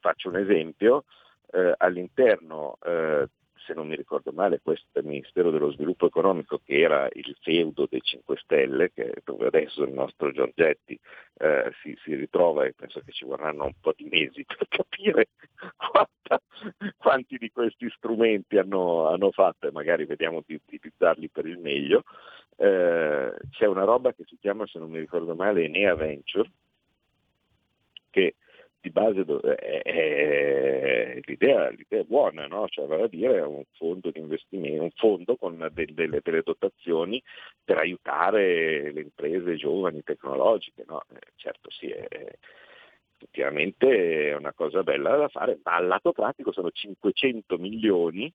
faccio 0.00 0.28
un 0.28 0.36
esempio, 0.36 1.04
eh, 1.52 1.74
all'interno 1.76 2.76
eh, 2.84 3.28
se 3.68 3.74
non 3.74 3.86
mi 3.86 3.96
ricordo 3.96 4.32
male, 4.32 4.60
questo 4.62 4.86
Ministero 5.02 5.50
dello 5.50 5.70
Sviluppo 5.70 6.06
Economico 6.06 6.58
che 6.64 6.80
era 6.80 7.06
il 7.12 7.36
feudo 7.42 7.86
dei 7.88 8.00
5 8.00 8.36
Stelle, 8.38 8.90
dove 9.22 9.46
adesso 9.46 9.82
il 9.82 9.92
nostro 9.92 10.32
Giorgetti 10.32 10.98
eh, 11.36 11.70
si, 11.82 11.94
si, 12.02 12.14
ritrova 12.14 12.64
e 12.64 12.72
penso 12.72 13.00
che 13.04 13.12
ci 13.12 13.26
vorranno 13.26 13.66
un 13.66 13.74
po' 13.78 13.92
di 13.94 14.08
mesi 14.10 14.44
per 14.46 14.66
capire 14.68 15.28
quanta, 15.76 16.40
quanti 16.96 17.36
di 17.36 17.50
questi 17.50 17.90
strumenti 17.90 18.56
hanno, 18.56 19.08
hanno, 19.08 19.30
fatto 19.32 19.68
e 19.68 19.70
magari 19.70 20.06
vediamo 20.06 20.42
di 20.46 20.54
utilizzarli 20.54 21.28
per 21.28 21.46
il 21.46 21.58
meglio. 21.58 22.04
Eh, 22.56 23.34
c'è 23.50 23.66
una 23.66 23.84
roba 23.84 24.14
che 24.14 24.24
si 24.26 24.38
chiama, 24.40 24.66
se 24.66 24.78
non 24.78 24.90
mi 24.90 24.98
ricordo 24.98 25.34
male, 25.34 25.64
Enea 25.64 25.94
Venture, 25.94 26.50
che 28.08 28.34
di 28.80 28.90
base 28.90 29.24
è, 29.56 29.82
è, 29.82 31.20
l'idea, 31.24 31.68
l'idea, 31.70 32.00
è 32.00 32.04
buona, 32.04 32.46
no? 32.46 32.68
cioè, 32.68 32.86
vale 32.86 33.04
a 33.04 33.08
dire 33.08 33.40
un 33.40 33.64
fondo 33.72 34.10
di 34.10 34.20
investimento, 34.20 34.82
un 34.82 34.90
fondo 34.94 35.36
con 35.36 35.68
delle, 35.72 35.94
delle, 35.94 36.20
delle 36.22 36.42
dotazioni 36.42 37.22
per 37.64 37.78
aiutare 37.78 38.92
le 38.92 39.00
imprese 39.00 39.56
giovani 39.56 40.02
tecnologiche. 40.02 40.84
No? 40.86 41.02
Eh, 41.12 41.18
certo 41.36 41.70
sì, 41.70 41.88
è, 41.88 42.06
effettivamente 43.16 44.30
è 44.30 44.34
una 44.36 44.52
cosa 44.52 44.82
bella 44.82 45.16
da 45.16 45.28
fare, 45.28 45.58
ma 45.64 45.74
al 45.74 45.86
lato 45.86 46.12
pratico 46.12 46.52
sono 46.52 46.70
500 46.70 47.58
milioni 47.58 48.32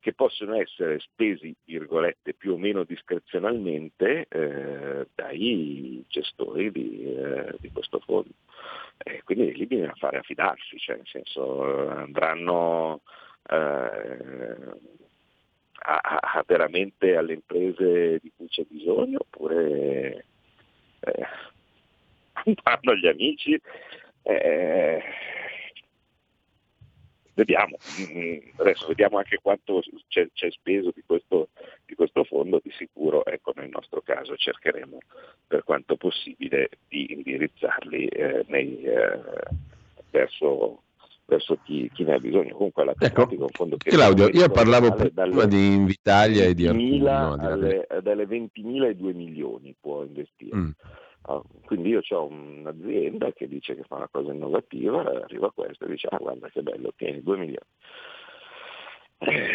che 0.00 0.14
possono 0.14 0.54
essere 0.56 0.98
spesi, 0.98 1.54
virgolette, 1.64 2.34
più 2.34 2.54
o 2.54 2.56
meno 2.56 2.84
discrezionalmente 2.84 4.26
eh, 4.28 5.06
dai 5.14 6.02
gestori 6.08 6.70
di, 6.72 7.14
eh, 7.14 7.54
di 7.60 7.70
questo 7.70 8.00
fondo. 8.00 8.30
Eh, 8.98 9.22
quindi 9.24 9.54
lì 9.54 9.66
bisogna 9.66 9.94
fare 9.96 10.18
affidarsi, 10.18 10.78
cioè 10.78 10.96
nel 10.96 11.06
senso 11.06 11.88
andranno 11.90 13.02
eh, 13.48 14.56
a, 15.82 16.00
a 16.02 16.44
veramente 16.46 17.16
alle 17.16 17.34
imprese 17.34 18.18
di 18.20 18.32
cui 18.36 18.48
c'è 18.48 18.64
bisogno 18.68 19.18
oppure 19.20 20.24
eh, 21.00 21.26
andranno 22.44 22.90
agli 22.90 23.06
amici. 23.06 23.60
Vediamo, 27.34 27.76
mm, 28.00 28.38
adesso 28.56 28.86
vediamo 28.88 29.18
anche 29.18 29.38
quanto 29.40 29.82
c'è, 30.08 30.28
c'è 30.32 30.50
speso 30.50 30.90
di 30.94 31.02
questo, 31.06 31.48
di 31.86 31.94
questo, 31.94 32.24
fondo, 32.24 32.60
di 32.62 32.70
sicuro 32.76 33.24
ecco, 33.24 33.52
nel 33.54 33.70
nostro 33.70 34.02
caso 34.02 34.36
cercheremo 34.36 34.98
per 35.46 35.64
quanto 35.64 35.96
possibile 35.96 36.68
di 36.88 37.12
indirizzarli 37.12 38.06
eh, 38.06 38.44
nei, 38.48 38.82
eh, 38.82 39.18
verso, 40.10 40.82
verso 41.24 41.58
chi, 41.62 41.88
chi, 41.94 42.04
ne 42.04 42.14
ha 42.14 42.18
bisogno. 42.18 42.54
Comunque 42.54 42.84
la 42.84 42.94
ecco, 42.98 43.30
è 43.30 43.36
un 43.36 43.48
fondo 43.48 43.76
che 43.76 43.90
Claudio, 43.90 44.28
io 44.28 44.48
parlavo 44.50 44.92
prima 44.92 45.46
di 45.46 45.72
Invitalia 45.74 46.44
e 46.44 46.54
di 46.54 46.66
Arturo. 46.66 47.36
No, 47.36 47.36
dalle 47.36 48.24
20.000 48.24 48.82
ai 48.82 48.96
2 48.96 49.12
milioni 49.12 49.74
può 49.80 50.02
investire. 50.02 50.56
Mm. 50.56 50.70
Ah, 51.22 51.42
quindi 51.66 51.90
io 51.90 52.00
ho 52.08 52.26
un'azienda 52.26 53.32
che 53.32 53.46
dice 53.46 53.76
che 53.76 53.82
fa 53.84 53.96
una 53.96 54.08
cosa 54.08 54.32
innovativa, 54.32 55.02
arriva 55.02 55.52
questo 55.52 55.84
e 55.84 55.88
dice 55.88 56.08
ah 56.10 56.16
guarda 56.16 56.48
che 56.48 56.62
bello, 56.62 56.92
tieni 56.96 57.22
2 57.22 57.36
milioni. 57.36 57.66
Eh, 59.18 59.50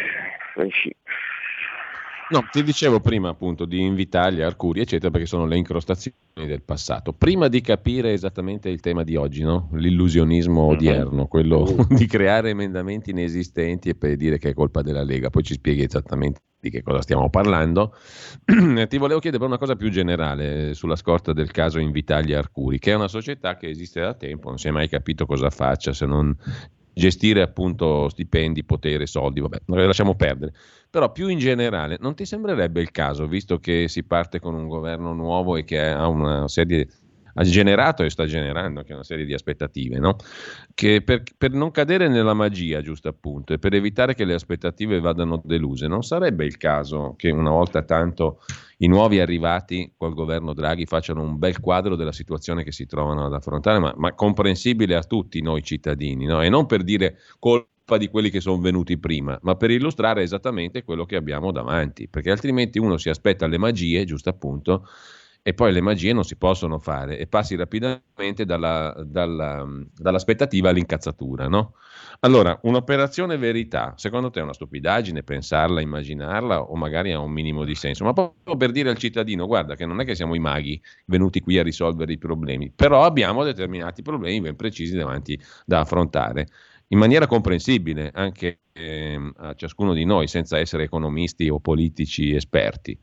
No, 2.27 2.47
ti 2.51 2.63
dicevo 2.63 2.99
prima 2.99 3.29
appunto 3.29 3.65
di 3.65 3.81
Invitalia, 3.81 4.47
Arcuri, 4.47 4.81
eccetera, 4.81 5.11
perché 5.11 5.27
sono 5.27 5.45
le 5.45 5.57
incrostazioni 5.57 6.17
del 6.33 6.63
passato. 6.63 7.13
Prima 7.13 7.47
di 7.47 7.61
capire 7.61 8.13
esattamente 8.13 8.67
il 8.69 8.79
tema 8.79 9.03
di 9.03 9.15
oggi, 9.15 9.43
no? 9.43 9.69
l'illusionismo 9.73 10.65
mm-hmm. 10.65 10.75
odierno, 10.75 11.27
quello 11.27 11.65
di 11.87 12.07
creare 12.07 12.49
emendamenti 12.49 13.11
inesistenti 13.11 13.89
e 13.89 13.95
per 13.95 14.15
dire 14.15 14.39
che 14.39 14.49
è 14.49 14.53
colpa 14.53 14.81
della 14.81 15.03
Lega, 15.03 15.29
poi 15.29 15.43
ci 15.43 15.53
spieghi 15.53 15.83
esattamente 15.83 16.41
di 16.59 16.71
che 16.71 16.81
cosa 16.81 17.01
stiamo 17.01 17.29
parlando. 17.29 17.95
ti 18.43 18.97
volevo 18.97 19.19
chiedere 19.19 19.37
per 19.37 19.47
una 19.47 19.59
cosa 19.59 19.75
più 19.75 19.91
generale 19.91 20.73
sulla 20.73 20.95
scorta 20.95 21.31
del 21.31 21.51
caso 21.51 21.77
Invitalia 21.77 22.39
Arcuri, 22.39 22.79
che 22.79 22.91
è 22.91 22.95
una 22.95 23.07
società 23.07 23.55
che 23.55 23.69
esiste 23.69 24.01
da 24.01 24.15
tempo, 24.15 24.49
non 24.49 24.57
si 24.57 24.67
è 24.67 24.71
mai 24.71 24.89
capito 24.89 25.27
cosa 25.27 25.51
faccia 25.51 25.93
se 25.93 26.07
non 26.07 26.35
gestire 26.95 27.41
appunto 27.41 28.07
stipendi, 28.09 28.63
potere, 28.63 29.05
soldi, 29.05 29.41
vabbè, 29.41 29.59
lasciamo 29.65 30.15
perdere. 30.15 30.53
Però 30.89 31.11
più 31.11 31.27
in 31.27 31.37
generale, 31.37 31.97
non 31.99 32.15
ti 32.15 32.25
sembrerebbe 32.25 32.81
il 32.81 32.91
caso, 32.91 33.27
visto 33.27 33.59
che 33.59 33.87
si 33.89 34.03
parte 34.05 34.39
con 34.39 34.55
un 34.55 34.67
governo 34.67 35.13
nuovo 35.13 35.57
e 35.57 35.65
che 35.65 35.79
ha 35.79 36.07
una 36.07 36.47
serie 36.47 36.87
ha 37.37 37.43
generato 37.43 38.03
e 38.03 38.09
sta 38.09 38.25
generando 38.25 38.79
anche 38.79 38.93
una 38.93 39.03
serie 39.03 39.25
di 39.25 39.33
aspettative, 39.33 39.99
no? 39.99 40.15
che 40.73 41.01
per, 41.01 41.23
per, 41.37 41.51
non 41.51 41.71
cadere 41.71 42.07
nella 42.07 42.33
magia, 42.33 42.81
giusto 42.81 43.09
appunto, 43.09 43.53
e 43.53 43.59
per 43.59 43.73
evitare 43.73 44.15
che 44.15 44.25
le 44.25 44.33
aspettative 44.33 44.99
vadano 44.99 45.41
deluse, 45.43 45.87
non 45.87 46.03
sarebbe 46.03 46.45
il 46.45 46.57
caso 46.57 47.13
che 47.17 47.29
una 47.31 47.49
volta 47.49 47.83
tanto 47.83 48.39
i 48.77 48.87
nuovi 48.87 49.19
arrivati 49.19 49.93
col 49.97 50.13
governo 50.13 50.53
Draghi 50.53 50.85
facciano 50.85 51.21
un 51.21 51.37
bel 51.37 51.59
quadro 51.59 51.95
della 51.95 52.11
situazione 52.11 52.63
che 52.63 52.71
si 52.71 52.85
trovano 52.85 53.25
ad 53.25 53.33
affrontare, 53.33 53.79
ma, 53.79 53.93
ma 53.97 54.13
comprensibile 54.13 54.95
a 54.95 55.03
tutti 55.03 55.41
noi 55.41 55.61
cittadini, 55.61 56.25
no? 56.25 56.41
e 56.41 56.49
non 56.49 56.65
per 56.65 56.83
dire 56.83 57.17
colpa 57.39 57.97
di 57.97 58.07
quelli 58.07 58.29
che 58.29 58.39
sono 58.39 58.59
venuti 58.59 58.97
prima, 58.97 59.37
ma 59.41 59.55
per 59.55 59.71
illustrare 59.71 60.23
esattamente 60.23 60.83
quello 60.83 61.05
che 61.05 61.17
abbiamo 61.17 61.51
davanti, 61.51 62.07
perché 62.07 62.31
altrimenti 62.31 62.79
uno 62.79 62.97
si 62.97 63.09
aspetta 63.09 63.45
le 63.45 63.57
magie, 63.57 64.05
giusto 64.05 64.29
appunto, 64.29 64.87
e 65.47 65.53
poi 65.53 65.71
le 65.71 65.79
magie 65.79 66.11
non 66.11 66.23
si 66.23 66.37
possono 66.37 66.79
fare 66.79 67.19
e 67.19 67.27
passi 67.27 67.55
rapidamente 67.55 68.45
dalla, 68.45 68.95
dalla, 69.05 69.63
dall'aspettativa 69.95 70.69
all'incazzatura, 70.69 71.47
no? 71.47 71.75
Allora, 72.21 72.57
un'operazione 72.63 73.37
verità, 73.37 73.93
secondo 73.95 74.31
te 74.31 74.39
è 74.39 74.41
una 74.41 74.53
stupidaggine 74.53 75.21
pensarla, 75.21 75.81
immaginarla 75.81 76.63
o 76.63 76.75
magari 76.75 77.11
ha 77.11 77.19
un 77.19 77.29
minimo 77.29 77.63
di 77.63 77.75
senso? 77.75 78.05
Ma 78.05 78.13
proprio 78.13 78.57
per 78.57 78.71
dire 78.71 78.89
al 78.89 78.97
cittadino, 78.97 79.45
guarda 79.45 79.75
che 79.75 79.85
non 79.85 79.99
è 79.99 80.03
che 80.03 80.15
siamo 80.15 80.33
i 80.33 80.39
maghi 80.39 80.81
venuti 81.05 81.41
qui 81.41 81.59
a 81.59 81.63
risolvere 81.63 82.13
i 82.13 82.17
problemi, 82.17 82.71
però 82.71 83.03
abbiamo 83.03 83.43
determinati 83.43 84.01
problemi 84.01 84.41
ben 84.41 84.55
precisi 84.55 84.95
davanti 84.95 85.39
da 85.63 85.81
affrontare 85.81 86.47
in 86.87 86.97
maniera 86.97 87.27
comprensibile 87.27 88.09
anche 88.15 88.61
eh, 88.73 89.31
a 89.37 89.53
ciascuno 89.53 89.93
di 89.93 90.05
noi, 90.05 90.27
senza 90.27 90.57
essere 90.57 90.85
economisti 90.85 91.47
o 91.49 91.59
politici 91.59 92.33
esperti, 92.33 92.97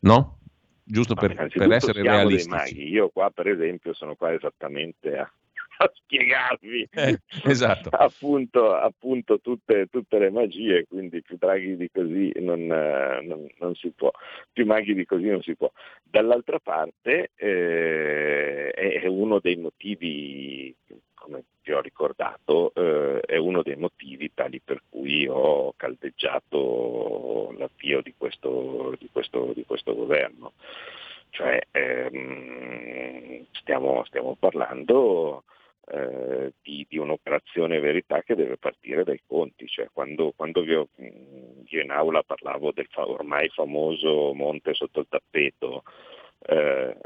no? 0.00 0.38
Giusto 0.84 1.14
per, 1.14 1.48
per 1.52 1.72
essere 1.72 2.02
realistici. 2.02 2.88
Io 2.88 3.08
qua 3.08 3.30
per 3.30 3.48
esempio 3.48 3.92
sono 3.94 4.14
qua 4.14 4.32
esattamente 4.32 5.16
a, 5.16 5.30
a 5.78 5.90
spiegarvi 5.92 6.88
eh, 6.92 7.20
esatto. 7.44 7.88
appunto, 7.96 8.74
appunto 8.74 9.40
tutte, 9.40 9.86
tutte, 9.90 10.18
le 10.18 10.30
magie, 10.30 10.86
quindi 10.86 11.22
più 11.22 11.36
draghi 11.38 11.76
di 11.76 11.90
così 11.90 12.32
non, 12.40 12.66
non, 12.66 13.46
non, 13.58 13.74
si 13.74 13.90
può, 13.90 14.10
più 14.52 14.66
maghi 14.66 14.94
di 14.94 15.04
così 15.04 15.28
non 15.28 15.42
si 15.42 15.56
può. 15.56 15.70
Dall'altra 16.02 16.58
parte 16.60 17.30
eh, 17.34 18.70
è 18.70 19.06
uno 19.06 19.40
dei 19.40 19.56
motivi 19.56 20.74
come 21.24 21.44
vi 21.62 21.72
ho 21.72 21.80
ricordato, 21.80 22.72
eh, 22.74 23.20
è 23.20 23.38
uno 23.38 23.62
dei 23.62 23.76
motivi 23.76 24.30
tali 24.34 24.60
per 24.60 24.82
cui 24.90 25.26
ho 25.26 25.72
caldeggiato 25.74 27.23
l'avvio 27.64 28.00
di 28.02 28.14
questo, 28.16 28.94
di 28.98 29.08
questo, 29.10 29.52
di 29.54 29.64
questo 29.64 29.94
governo. 29.94 30.52
Cioè, 31.30 31.66
ehm, 31.72 33.46
stiamo, 33.52 34.04
stiamo, 34.04 34.36
parlando 34.38 35.42
eh, 35.90 36.52
di, 36.62 36.86
di, 36.88 36.98
un'operazione 36.98 37.80
verità 37.80 38.22
che 38.22 38.36
deve 38.36 38.56
partire 38.56 39.02
dai 39.02 39.20
conti. 39.26 39.66
Cioè, 39.66 39.88
quando, 39.92 40.32
quando 40.36 40.62
io, 40.62 40.88
io, 41.66 41.82
in 41.82 41.90
aula 41.90 42.22
parlavo 42.22 42.70
del 42.72 42.88
ormai 42.94 43.48
famoso 43.48 44.32
monte 44.32 44.74
sotto 44.74 45.00
il 45.00 45.06
tappeto, 45.08 45.82
eh, 46.46 46.96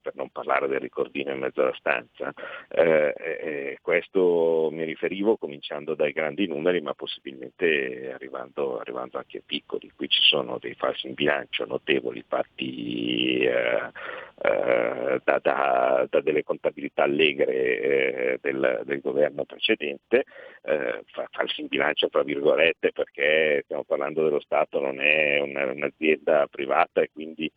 per 0.00 0.14
non 0.14 0.30
parlare 0.30 0.68
del 0.68 0.80
ricordino 0.80 1.32
in 1.32 1.40
mezzo 1.40 1.62
alla 1.62 1.74
stanza. 1.74 2.32
Eh, 2.68 3.14
eh, 3.16 3.78
questo 3.82 4.68
mi 4.72 4.84
riferivo 4.84 5.36
cominciando 5.36 5.94
dai 5.94 6.12
grandi 6.12 6.46
numeri, 6.46 6.80
ma 6.80 6.94
possibilmente 6.94 8.12
arrivando, 8.12 8.78
arrivando, 8.78 9.18
anche 9.18 9.38
ai 9.38 9.42
piccoli. 9.44 9.90
Qui 9.94 10.08
ci 10.08 10.22
sono 10.22 10.58
dei 10.58 10.74
falsi 10.74 11.08
in 11.08 11.14
bilancio 11.14 11.64
notevoli 11.66 12.24
fatti 12.26 13.40
eh, 13.40 13.90
eh, 14.40 15.20
da, 15.24 15.38
da, 15.42 16.06
da, 16.08 16.20
delle 16.20 16.44
contabilità 16.44 17.02
allegre 17.02 17.80
eh, 17.80 18.38
del, 18.40 18.82
del, 18.84 19.00
governo 19.00 19.44
precedente, 19.44 20.24
falsi 21.30 21.62
in 21.62 21.66
bilancio 21.66 22.08
tra 22.08 22.22
virgolette 22.22 22.92
perché 22.92 23.62
stiamo 23.64 23.84
parlando 23.84 24.22
dello 24.22 24.40
Stato, 24.40 24.80
non 24.80 25.00
è 25.00 25.40
una, 25.40 25.64
un'azienda 25.72 26.46
privata 26.46 27.00
e 27.00 27.10
quindi 27.12 27.50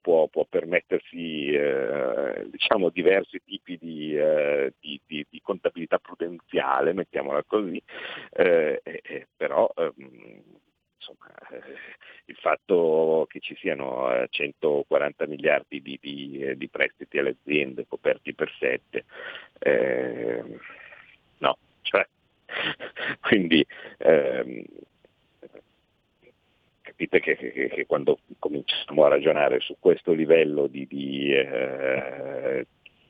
può, 0.00 0.28
può 0.28 0.44
permettere 0.48 0.76
permettersi 0.76 1.48
eh, 1.48 2.48
diciamo, 2.50 2.90
diversi 2.90 3.40
tipi 3.44 3.78
di, 3.78 4.16
eh, 4.16 4.74
di, 4.80 5.00
di, 5.06 5.26
di, 5.28 5.40
contabilità 5.40 5.98
prudenziale, 5.98 6.92
mettiamola 6.92 7.42
così, 7.44 7.80
eh, 8.32 8.80
però 9.36 9.70
ehm, 9.76 10.42
insomma, 10.96 11.26
eh, 11.50 11.62
il 12.26 12.36
fatto 12.36 13.26
che 13.28 13.40
ci 13.40 13.56
siano 13.56 14.26
140 14.28 15.24
eh, 15.24 15.28
miliardi 15.28 15.82
di, 15.82 15.98
prestiti 16.70 17.18
alle 17.18 17.36
aziende 17.40 17.86
coperti 17.86 18.34
per 18.34 18.52
7, 18.58 19.04
ehm, 19.60 20.58
no, 21.38 21.58
cioè, 21.82 22.06
quindi 23.20 23.64
ehm, 23.98 24.64
capite 26.96 27.20
che, 27.20 27.36
che, 27.36 27.68
che, 27.68 27.86
quando 27.86 28.18
cominciamo 28.38 29.04
a 29.04 29.08
ragionare 29.08 29.60
su 29.60 29.76
questo 29.78 30.12
livello 30.12 30.66
di, 30.66 30.86
di, 30.86 31.30
eh, 31.30 32.66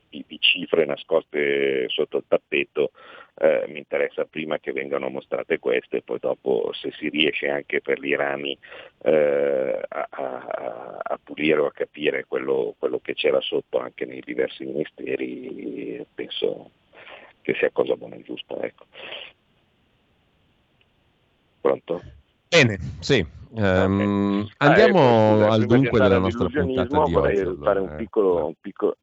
di, 0.08 0.24
di 0.26 0.38
cifre 0.40 0.84
nascoste 0.84 1.88
sotto 1.88 2.16
il 2.16 2.24
tappeto, 2.26 2.90
eh, 3.36 3.64
mi 3.68 3.78
interessa 3.78 4.24
prima 4.24 4.58
che 4.58 4.72
vengano 4.72 5.08
mostrate 5.08 5.60
queste 5.60 5.98
e 5.98 6.02
poi 6.02 6.18
dopo 6.18 6.72
se 6.72 6.90
si 6.98 7.08
riesce 7.08 7.48
anche 7.48 7.80
per 7.80 8.00
gli 8.00 8.14
rami 8.14 8.58
eh, 9.04 9.80
a, 9.88 10.06
a, 10.10 10.98
a, 11.02 11.20
pulire 11.22 11.60
o 11.60 11.66
a 11.66 11.72
capire 11.72 12.24
quello, 12.26 12.74
quello, 12.76 12.98
che 12.98 13.14
c'era 13.14 13.40
sotto 13.40 13.78
anche 13.78 14.04
nei 14.04 14.20
diversi 14.20 14.64
ministeri, 14.64 16.04
penso 16.12 16.72
che 17.40 17.54
sia 17.54 17.70
cosa 17.70 17.94
buona 17.94 18.16
e 18.16 18.22
giusta. 18.22 18.56
Ecco. 18.60 18.86
Pronto? 21.60 22.02
Bene, 22.48 22.78
sì. 23.00 23.44
Um, 23.58 24.40
okay. 24.40 24.54
Andiamo 24.58 24.98
ah, 24.98 25.44
ecco, 25.44 25.52
al 25.52 25.64
dunque 25.64 25.98
della 25.98 26.18
nostra 26.18 26.48
puntata 26.48 27.04
di 27.04 27.12
vorrei 27.12 27.40
oggi. 27.40 27.62
fare 27.62 27.80
un 27.80 27.96
piccolo, 27.96 28.46
un 28.46 28.54
piccolo... 28.60 28.96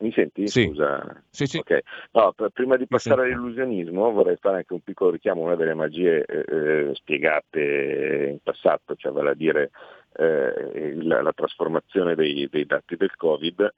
Mi 0.00 0.12
senti? 0.12 0.46
Sì. 0.46 0.66
Scusa. 0.66 1.24
Sì, 1.28 1.46
sì. 1.46 1.58
Okay. 1.58 1.80
No, 2.12 2.32
prima 2.52 2.76
di 2.76 2.86
passare 2.86 3.22
all'illusionismo 3.24 4.12
vorrei 4.12 4.36
fare 4.36 4.58
anche 4.58 4.72
un 4.72 4.80
piccolo 4.80 5.10
richiamo 5.10 5.42
a 5.42 5.46
una 5.46 5.56
delle 5.56 5.74
magie 5.74 6.24
eh, 6.24 6.44
eh, 6.48 6.94
spiegate 6.94 8.28
in 8.30 8.38
passato, 8.40 8.94
cioè 8.94 9.10
vale 9.10 9.30
a 9.30 9.34
dire 9.34 9.70
eh, 10.14 10.94
la, 11.02 11.20
la, 11.20 11.32
trasformazione 11.32 12.14
dei, 12.14 12.48
dei, 12.48 12.64
dati 12.64 12.94
del 12.94 13.16
Covid, 13.16 13.74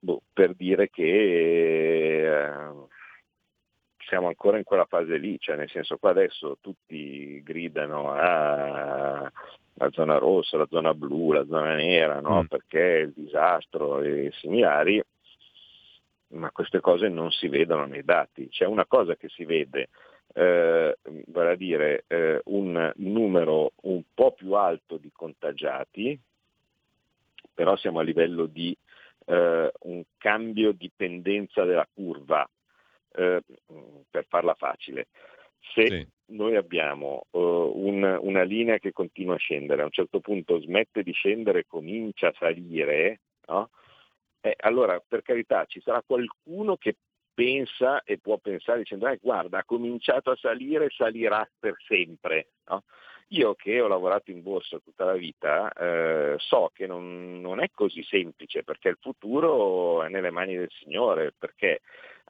boh, 0.00 0.22
per 0.32 0.54
dire 0.54 0.90
che 0.90 2.26
eh, 2.26 2.72
siamo 4.12 4.26
ancora 4.26 4.58
in 4.58 4.64
quella 4.64 4.84
fase 4.84 5.16
lì, 5.16 5.38
cioè 5.38 5.56
nel 5.56 5.70
senso 5.70 5.96
qua 5.96 6.10
adesso 6.10 6.58
tutti 6.60 7.42
gridano 7.42 8.12
a 8.12 9.32
la 9.76 9.90
zona 9.90 10.18
rossa, 10.18 10.58
la 10.58 10.66
zona 10.68 10.92
blu, 10.92 11.32
la 11.32 11.46
zona 11.46 11.76
nera, 11.76 12.20
no? 12.20 12.42
mm. 12.42 12.44
perché 12.44 13.06
il 13.06 13.12
disastro 13.16 14.02
e 14.02 14.30
similari, 14.34 15.02
ma 16.32 16.50
queste 16.50 16.80
cose 16.80 17.08
non 17.08 17.30
si 17.30 17.48
vedono 17.48 17.86
nei 17.86 18.04
dati. 18.04 18.50
C'è 18.50 18.66
una 18.66 18.84
cosa 18.84 19.16
che 19.16 19.30
si 19.30 19.46
vede, 19.46 19.88
eh, 20.34 20.98
vale 21.28 21.50
a 21.50 21.56
dire 21.56 22.04
eh, 22.08 22.42
un 22.44 22.92
numero 22.96 23.72
un 23.84 24.02
po' 24.12 24.32
più 24.32 24.52
alto 24.52 24.98
di 24.98 25.10
contagiati, 25.10 26.20
però 27.54 27.76
siamo 27.76 28.00
a 28.00 28.02
livello 28.02 28.44
di 28.44 28.76
eh, 29.24 29.72
un 29.84 30.02
cambio 30.18 30.72
di 30.72 30.90
pendenza 30.94 31.64
della 31.64 31.88
curva 31.90 32.46
eh, 33.14 33.42
farla 34.32 34.54
facile, 34.54 35.08
se 35.74 35.86
sì. 35.86 36.06
noi 36.32 36.56
abbiamo 36.56 37.26
uh, 37.32 37.38
un, 37.38 38.18
una 38.22 38.42
linea 38.42 38.78
che 38.78 38.92
continua 38.92 39.34
a 39.34 39.38
scendere, 39.38 39.82
a 39.82 39.84
un 39.84 39.90
certo 39.90 40.20
punto 40.20 40.58
smette 40.58 41.02
di 41.02 41.12
scendere 41.12 41.60
e 41.60 41.66
comincia 41.66 42.28
a 42.28 42.34
salire, 42.38 43.20
no? 43.48 43.68
eh, 44.40 44.56
allora 44.60 44.98
per 45.06 45.20
carità 45.20 45.66
ci 45.66 45.82
sarà 45.82 46.02
qualcuno 46.04 46.78
che 46.78 46.96
pensa 47.34 48.02
e 48.02 48.18
può 48.18 48.38
pensare 48.38 48.80
dicendo 48.80 49.06
eh, 49.06 49.18
guarda 49.20 49.58
ha 49.58 49.64
cominciato 49.64 50.30
a 50.30 50.36
salire 50.36 50.88
salirà 50.88 51.46
per 51.58 51.74
sempre. 51.86 52.48
No? 52.68 52.84
Io 53.28 53.54
che 53.54 53.80
ho 53.80 53.88
lavorato 53.88 54.30
in 54.30 54.42
borsa 54.42 54.78
tutta 54.78 55.04
la 55.04 55.14
vita 55.14 55.70
eh, 55.72 56.34
so 56.38 56.70
che 56.74 56.86
non, 56.86 57.40
non, 57.40 57.62
è 57.62 57.70
così 57.72 58.02
semplice 58.02 58.62
perché 58.62 58.88
il 58.88 58.98
futuro 59.00 60.02
è 60.02 60.08
nelle 60.08 60.30
mani 60.30 60.56
del 60.56 60.70
Signore, 60.70 61.32
perché 61.38 61.80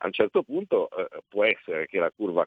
a 0.03 0.07
un 0.07 0.13
certo 0.13 0.43
punto 0.43 0.89
eh, 0.91 1.23
può 1.29 1.45
essere 1.45 1.87
che 1.87 1.99
la 1.99 2.11
curva 2.11 2.47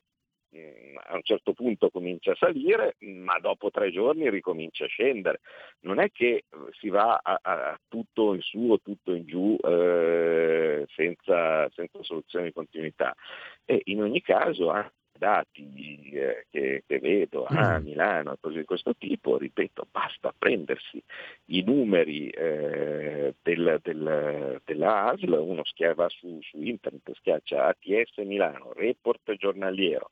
mm, 0.55 0.97
a 1.07 1.15
un 1.15 1.23
certo 1.23 1.53
punto 1.53 1.89
comincia 1.89 2.31
a 2.31 2.35
salire, 2.35 2.95
ma 2.99 3.39
dopo 3.39 3.71
tre 3.71 3.91
giorni 3.91 4.29
ricomincia 4.29 4.85
a 4.85 4.87
scendere. 4.87 5.39
Non 5.81 5.99
è 5.99 6.11
che 6.11 6.25
eh, 6.27 6.43
si 6.79 6.89
va 6.89 7.19
a, 7.21 7.39
a 7.41 7.79
tutto 7.87 8.33
in 8.33 8.41
su 8.41 8.67
o 8.69 8.79
tutto 8.79 9.13
in 9.13 9.25
giù 9.25 9.57
eh, 9.61 10.85
senza, 10.93 11.69
senza, 11.69 12.03
soluzione 12.03 12.45
di 12.45 12.53
continuità. 12.53 13.15
E 13.63 13.81
in 13.85 14.01
ogni 14.01 14.21
caso, 14.21 14.69
anche 14.69 14.93
dati 15.17 16.11
eh, 16.13 16.45
che, 16.49 16.83
che, 16.85 16.99
vedo 16.99 17.45
a 17.45 17.79
mm. 17.79 17.83
Milano 17.83 18.37
cose 18.39 18.59
di 18.59 18.65
questo 18.65 18.95
tipo, 18.95 19.37
ripeto, 19.37 19.87
basta 19.91 20.33
prendersi 20.37 21.01
i 21.45 21.61
numeri 21.63 22.29
eh, 22.29 23.35
del, 23.41 23.79
del, 23.81 24.61
della 24.63 25.11
ASL, 25.11 25.31
uno 25.31 25.63
schiava 25.63 26.07
su, 26.09 26.39
su 26.41 26.61
internet, 26.61 27.13
schiaccia 27.13 27.67
ATS 27.67 28.17
Milano, 28.17 28.73
report 28.73 29.33
giornaliero, 29.35 30.09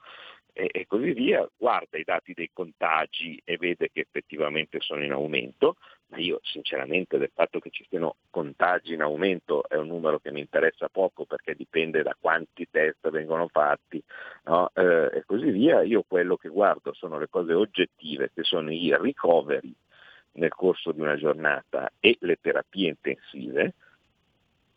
e, 0.53 0.69
e, 0.71 0.85
così 0.87 1.13
via, 1.13 1.49
guarda 1.57 1.97
i 1.97 2.03
dati 2.03 2.33
dei 2.33 2.51
contagi 2.53 3.41
e 3.43 3.57
vede 3.57 3.89
che 3.91 4.01
effettivamente 4.01 4.79
sono 4.81 5.03
in 5.03 5.11
aumento, 5.11 5.77
ma 6.13 6.19
io 6.19 6.39
sinceramente 6.43 7.17
del 7.17 7.31
fatto 7.33 7.59
che 7.59 7.71
ci 7.71 7.85
siano 7.89 8.17
contagi 8.29 8.93
in 8.93 9.01
aumento 9.01 9.67
è 9.67 9.75
un 9.75 9.87
numero 9.87 10.19
che 10.19 10.31
mi 10.31 10.41
interessa 10.41 10.87
poco 10.89 11.25
perché 11.25 11.55
dipende 11.55 12.03
da 12.03 12.15
quanti 12.19 12.67
test 12.69 13.09
vengono 13.09 13.47
fatti 13.47 14.01
no? 14.43 14.69
eh, 14.75 15.09
e 15.11 15.23
così 15.25 15.49
via, 15.49 15.81
io 15.81 16.03
quello 16.07 16.37
che 16.37 16.49
guardo 16.49 16.93
sono 16.93 17.17
le 17.17 17.27
cose 17.29 17.53
oggettive 17.53 18.29
che 18.31 18.43
sono 18.43 18.71
i 18.71 18.95
ricoveri 18.99 19.73
nel 20.33 20.53
corso 20.53 20.91
di 20.91 21.01
una 21.01 21.15
giornata 21.15 21.91
e 21.99 22.17
le 22.21 22.37
terapie 22.39 22.89
intensive 22.89 23.73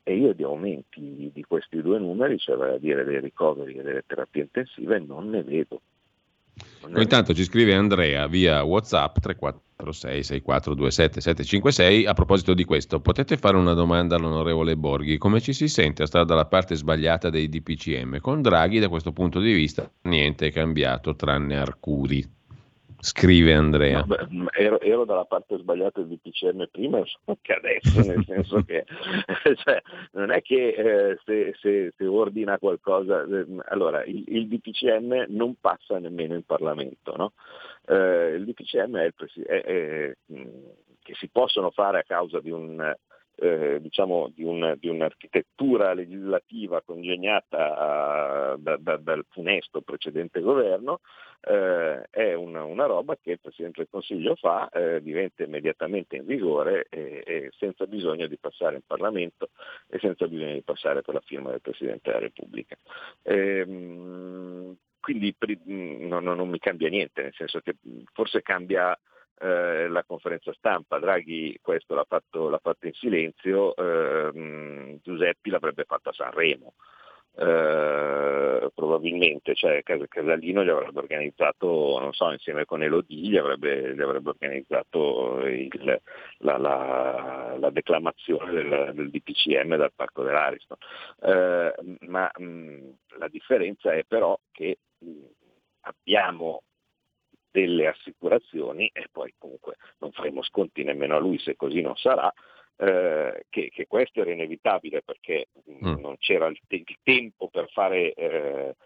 e 0.02 0.16
io 0.16 0.32
di 0.32 0.44
aumenti 0.44 1.30
di 1.34 1.42
questi 1.42 1.82
due 1.82 1.98
numeri, 1.98 2.38
cioè 2.38 2.56
vale 2.56 2.74
a 2.74 2.78
dire 2.78 3.04
dei 3.04 3.20
ricoveri 3.20 3.74
e 3.74 3.82
delle 3.82 4.04
terapie 4.06 4.42
intensive, 4.42 5.00
non 5.00 5.28
ne 5.30 5.42
vedo. 5.42 5.80
Non 6.88 7.02
Intanto 7.02 7.34
ci 7.34 7.44
scrive 7.44 7.74
Andrea 7.74 8.26
via 8.28 8.62
Whatsapp 8.62 9.18
346 9.18 10.22
6427 10.22 11.20
756 11.20 12.06
a 12.06 12.14
proposito 12.14 12.54
di 12.54 12.64
questo, 12.64 13.00
potete 13.00 13.36
fare 13.36 13.58
una 13.58 13.74
domanda 13.74 14.16
all'onorevole 14.16 14.74
Borghi, 14.74 15.18
come 15.18 15.42
ci 15.42 15.52
si 15.52 15.68
sente 15.68 16.04
a 16.04 16.06
stare 16.06 16.24
dalla 16.24 16.46
parte 16.46 16.74
sbagliata 16.74 17.28
dei 17.28 17.50
DPCM? 17.50 18.20
Con 18.20 18.40
Draghi 18.40 18.78
da 18.78 18.88
questo 18.88 19.12
punto 19.12 19.38
di 19.40 19.52
vista 19.52 19.90
niente 20.02 20.46
è 20.46 20.52
cambiato 20.52 21.14
tranne 21.14 21.58
Arcuri. 21.58 22.35
Scrive 23.06 23.54
Andrea. 23.54 24.02
Vabbè, 24.04 24.26
ero, 24.58 24.80
ero, 24.80 25.04
dalla 25.04 25.24
parte 25.24 25.56
sbagliata 25.58 26.00
del 26.00 26.18
DPCM 26.18 26.66
prima 26.72 27.00
che 27.40 27.52
adesso, 27.52 28.00
nel 28.00 28.24
senso 28.24 28.64
che 28.64 28.84
cioè, 29.64 29.80
non 30.12 30.32
è 30.32 30.42
che 30.42 30.68
eh, 30.70 31.18
se, 31.24 31.54
se, 31.60 31.92
se, 31.96 32.06
ordina 32.06 32.58
qualcosa, 32.58 33.22
eh, 33.22 33.46
allora 33.68 34.04
il, 34.04 34.24
il, 34.26 34.48
DPCM 34.48 35.26
non 35.28 35.54
passa 35.60 36.00
nemmeno 36.00 36.34
in 36.34 36.42
Parlamento, 36.42 37.14
no? 37.16 37.32
eh, 37.86 38.34
il 38.34 38.44
DPCM 38.44 38.96
è, 38.96 39.04
il 39.04 39.14
presi- 39.14 39.42
è, 39.42 39.62
è, 39.62 40.16
che 41.02 41.14
si 41.14 41.28
possono 41.28 41.70
fare 41.70 42.00
a 42.00 42.04
causa 42.04 42.40
di 42.40 42.50
un 42.50 42.92
eh, 43.36 43.78
diciamo 43.80 44.30
di, 44.34 44.42
un, 44.42 44.74
di, 44.78 44.88
un'architettura 44.88 45.92
legislativa 45.92 46.82
congegnata 46.82 48.54
uh, 48.54 48.58
da, 48.58 48.76
da, 48.78 48.96
dal 48.96 49.24
funesto 49.28 49.82
precedente 49.82 50.40
governo, 50.40 51.00
eh, 51.40 52.08
è 52.10 52.34
una, 52.34 52.64
una, 52.64 52.86
roba 52.86 53.16
che 53.16 53.32
il 53.32 53.40
Presidente 53.40 53.80
del 53.80 53.88
Consiglio 53.90 54.34
fa, 54.36 54.68
eh, 54.70 55.02
diventa 55.02 55.44
immediatamente 55.44 56.16
in 56.16 56.24
vigore 56.24 56.86
e, 56.88 57.22
e, 57.24 57.50
senza 57.58 57.86
bisogno 57.86 58.26
di 58.26 58.38
passare 58.38 58.76
in 58.76 58.82
Parlamento 58.86 59.50
e 59.88 59.98
senza 59.98 60.26
bisogno 60.26 60.54
di 60.54 60.62
passare 60.62 61.02
per 61.02 61.14
la 61.14 61.22
firma 61.24 61.50
del 61.50 61.60
Presidente 61.60 62.10
della 62.10 62.20
Repubblica. 62.20 62.76
Ehm, 63.22 64.76
quindi 64.98 65.36
no, 65.66 66.18
no, 66.18 66.34
non 66.34 66.48
mi 66.48 66.58
cambia 66.58 66.88
niente, 66.88 67.22
nel 67.22 67.34
senso 67.34 67.60
che 67.60 67.76
forse 68.12 68.42
cambia 68.42 68.98
eh, 69.38 69.88
la 69.88 70.04
conferenza 70.04 70.52
stampa. 70.54 70.98
Draghi 70.98 71.58
questo 71.60 71.94
l'ha 71.94 72.06
fatto, 72.08 72.48
l'ha 72.48 72.60
fatto 72.62 72.86
in 72.86 72.92
silenzio, 72.92 73.74
eh, 73.76 74.98
Giuseppi 75.02 75.50
l'avrebbe 75.50 75.84
fatto 75.84 76.10
a 76.10 76.12
Sanremo. 76.12 76.74
Eh, 77.38 78.70
probabilmente, 78.74 79.54
cioè 79.54 79.82
Casallino 79.82 80.64
gli 80.64 80.70
avrebbe 80.70 81.00
organizzato, 81.00 81.98
non 82.00 82.14
so, 82.14 82.30
insieme 82.32 82.64
con 82.64 82.82
Elodie 82.82 83.28
gli 83.28 83.36
avrebbe, 83.36 83.94
gli 83.94 84.00
avrebbe 84.00 84.30
organizzato 84.30 85.40
il, 85.44 86.00
la, 86.38 86.56
la, 86.56 87.56
la, 87.58 87.70
declamazione 87.70 88.52
del, 88.52 88.92
del, 88.94 89.10
DPCM 89.10 89.76
dal 89.76 89.92
Parco 89.94 90.22
dell'Ariston. 90.22 90.78
Eh, 91.20 91.74
ma 92.06 92.30
mh, 92.38 92.90
la 93.18 93.28
differenza 93.28 93.92
è 93.92 94.02
però 94.08 94.38
che 94.50 94.78
mh, 94.96 95.10
abbiamo 95.80 96.62
delle 97.56 97.86
assicurazioni 97.86 98.90
e 98.92 99.06
poi 99.10 99.32
comunque 99.38 99.76
non 100.00 100.12
faremo 100.12 100.42
sconti 100.42 100.84
nemmeno 100.84 101.16
a 101.16 101.18
lui 101.18 101.38
se 101.38 101.56
così 101.56 101.80
non 101.80 101.96
sarà, 101.96 102.30
eh, 102.76 103.46
che, 103.48 103.70
che, 103.70 103.86
questo 103.86 104.20
era 104.20 104.30
inevitabile 104.30 105.00
perché 105.00 105.48
mm. 105.70 105.98
non 105.98 106.16
c'era 106.18 106.48
il, 106.48 106.60
te- 106.68 106.84
il, 106.86 106.98
tempo 107.02 107.48
per 107.48 107.70
fare 107.70 108.12
eh, 108.12 108.76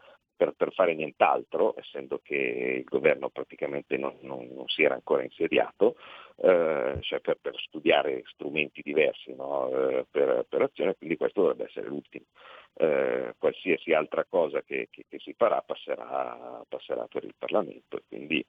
per, 0.41 0.55
per, 0.57 0.73
fare 0.73 0.95
nient'altro, 0.95 1.75
essendo 1.77 2.19
che 2.23 2.35
il 2.79 2.85
governo 2.85 3.29
praticamente 3.29 3.99
non, 3.99 4.17
non, 4.23 4.49
non 4.55 4.67
si 4.69 4.83
era 4.83 4.95
ancora 4.95 5.23
insediato, 5.23 5.97
eh, 6.37 6.97
cioè 7.01 7.21
per, 7.21 7.37
per, 7.39 7.59
studiare 7.59 8.23
strumenti 8.25 8.81
diversi 8.81 9.35
no? 9.35 9.69
eh, 9.69 10.07
per, 10.11 10.47
per, 10.49 10.63
azione, 10.63 10.97
quindi 10.97 11.19
questo 11.19 11.43
dovrebbe 11.43 11.65
essere 11.65 11.89
l'ultimo. 11.89 12.25
Eh, 12.73 13.35
qualsiasi 13.37 13.93
altra 13.93 14.25
cosa 14.25 14.63
che, 14.63 14.89
che, 14.91 15.05
che 15.07 15.19
si 15.19 15.35
farà 15.37 15.61
passerà, 15.61 16.65
passerà, 16.67 17.07
per 17.07 17.25
il 17.25 17.35
Parlamento 17.37 17.99
e 17.99 18.05
quindi 18.09 18.43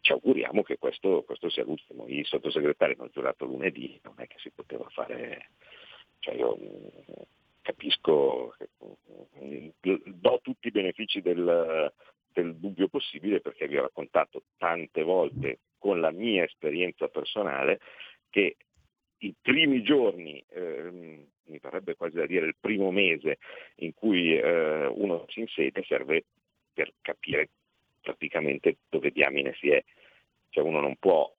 ci 0.00 0.12
auguriamo 0.12 0.62
che 0.62 0.76
questo, 0.76 1.22
questo 1.22 1.48
sia 1.48 1.64
l'ultimo. 1.64 2.06
I 2.06 2.22
sottosegretari 2.22 2.96
hanno 2.98 3.08
giurato 3.10 3.46
lunedì, 3.46 3.98
non 4.02 4.16
è 4.18 4.26
che 4.26 4.36
si 4.40 4.50
poteva 4.50 4.86
fare... 4.90 5.52
Cioè 6.18 6.34
io, 6.34 6.58
capisco, 7.70 8.56
do 10.04 10.40
tutti 10.42 10.68
i 10.68 10.72
benefici 10.72 11.20
del, 11.20 11.92
del 12.32 12.56
dubbio 12.56 12.88
possibile 12.88 13.40
perché 13.40 13.68
vi 13.68 13.78
ho 13.78 13.82
raccontato 13.82 14.42
tante 14.58 15.02
volte 15.02 15.60
con 15.78 16.00
la 16.00 16.10
mia 16.10 16.44
esperienza 16.44 17.08
personale 17.08 17.80
che 18.28 18.56
i 19.18 19.34
primi 19.40 19.82
giorni, 19.82 20.42
eh, 20.48 20.90
mi 20.90 21.58
verrebbe 21.58 21.94
quasi 21.94 22.16
da 22.16 22.26
dire 22.26 22.46
il 22.46 22.56
primo 22.58 22.90
mese 22.90 23.38
in 23.76 23.92
cui 23.92 24.36
eh, 24.36 24.86
uno 24.86 25.26
si 25.28 25.40
insede 25.40 25.82
serve 25.84 26.24
per 26.72 26.92
capire 27.02 27.48
praticamente 28.00 28.78
dove 28.88 29.10
diamine 29.10 29.54
si 29.58 29.70
è. 29.70 29.82
Cioè 30.48 30.64
uno 30.64 30.80
non 30.80 30.96
può 30.96 31.30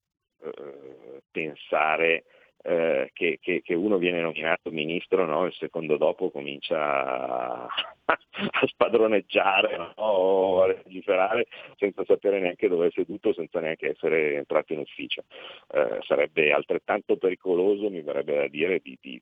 eh, 0.43 1.21
pensare 1.31 2.25
eh, 2.63 3.09
che, 3.13 3.39
che, 3.41 3.61
che, 3.63 3.73
uno 3.73 3.97
viene 3.97 4.21
nominato 4.21 4.71
ministro, 4.71 5.25
no? 5.25 5.45
il 5.45 5.53
secondo 5.53 5.97
dopo 5.97 6.29
comincia 6.29 6.77
a, 6.77 7.67
a 8.05 8.67
spadroneggiare 8.67 9.77
no? 9.77 9.91
o 9.95 10.63
a 10.63 10.67
legiferare 10.67 11.47
senza 11.77 12.03
sapere 12.05 12.39
neanche 12.39 12.67
dove 12.67 12.87
è 12.87 12.91
seduto, 12.91 13.33
senza 13.33 13.59
neanche 13.59 13.89
essere 13.89 14.35
entrato 14.35 14.73
in 14.73 14.79
ufficio. 14.79 15.23
Eh, 15.73 15.99
sarebbe 16.01 16.51
altrettanto 16.51 17.17
pericoloso, 17.17 17.89
mi 17.89 18.01
verrebbe 18.01 18.35
da 18.35 18.47
dire, 18.47 18.79
di, 18.81 18.97
di 19.01 19.21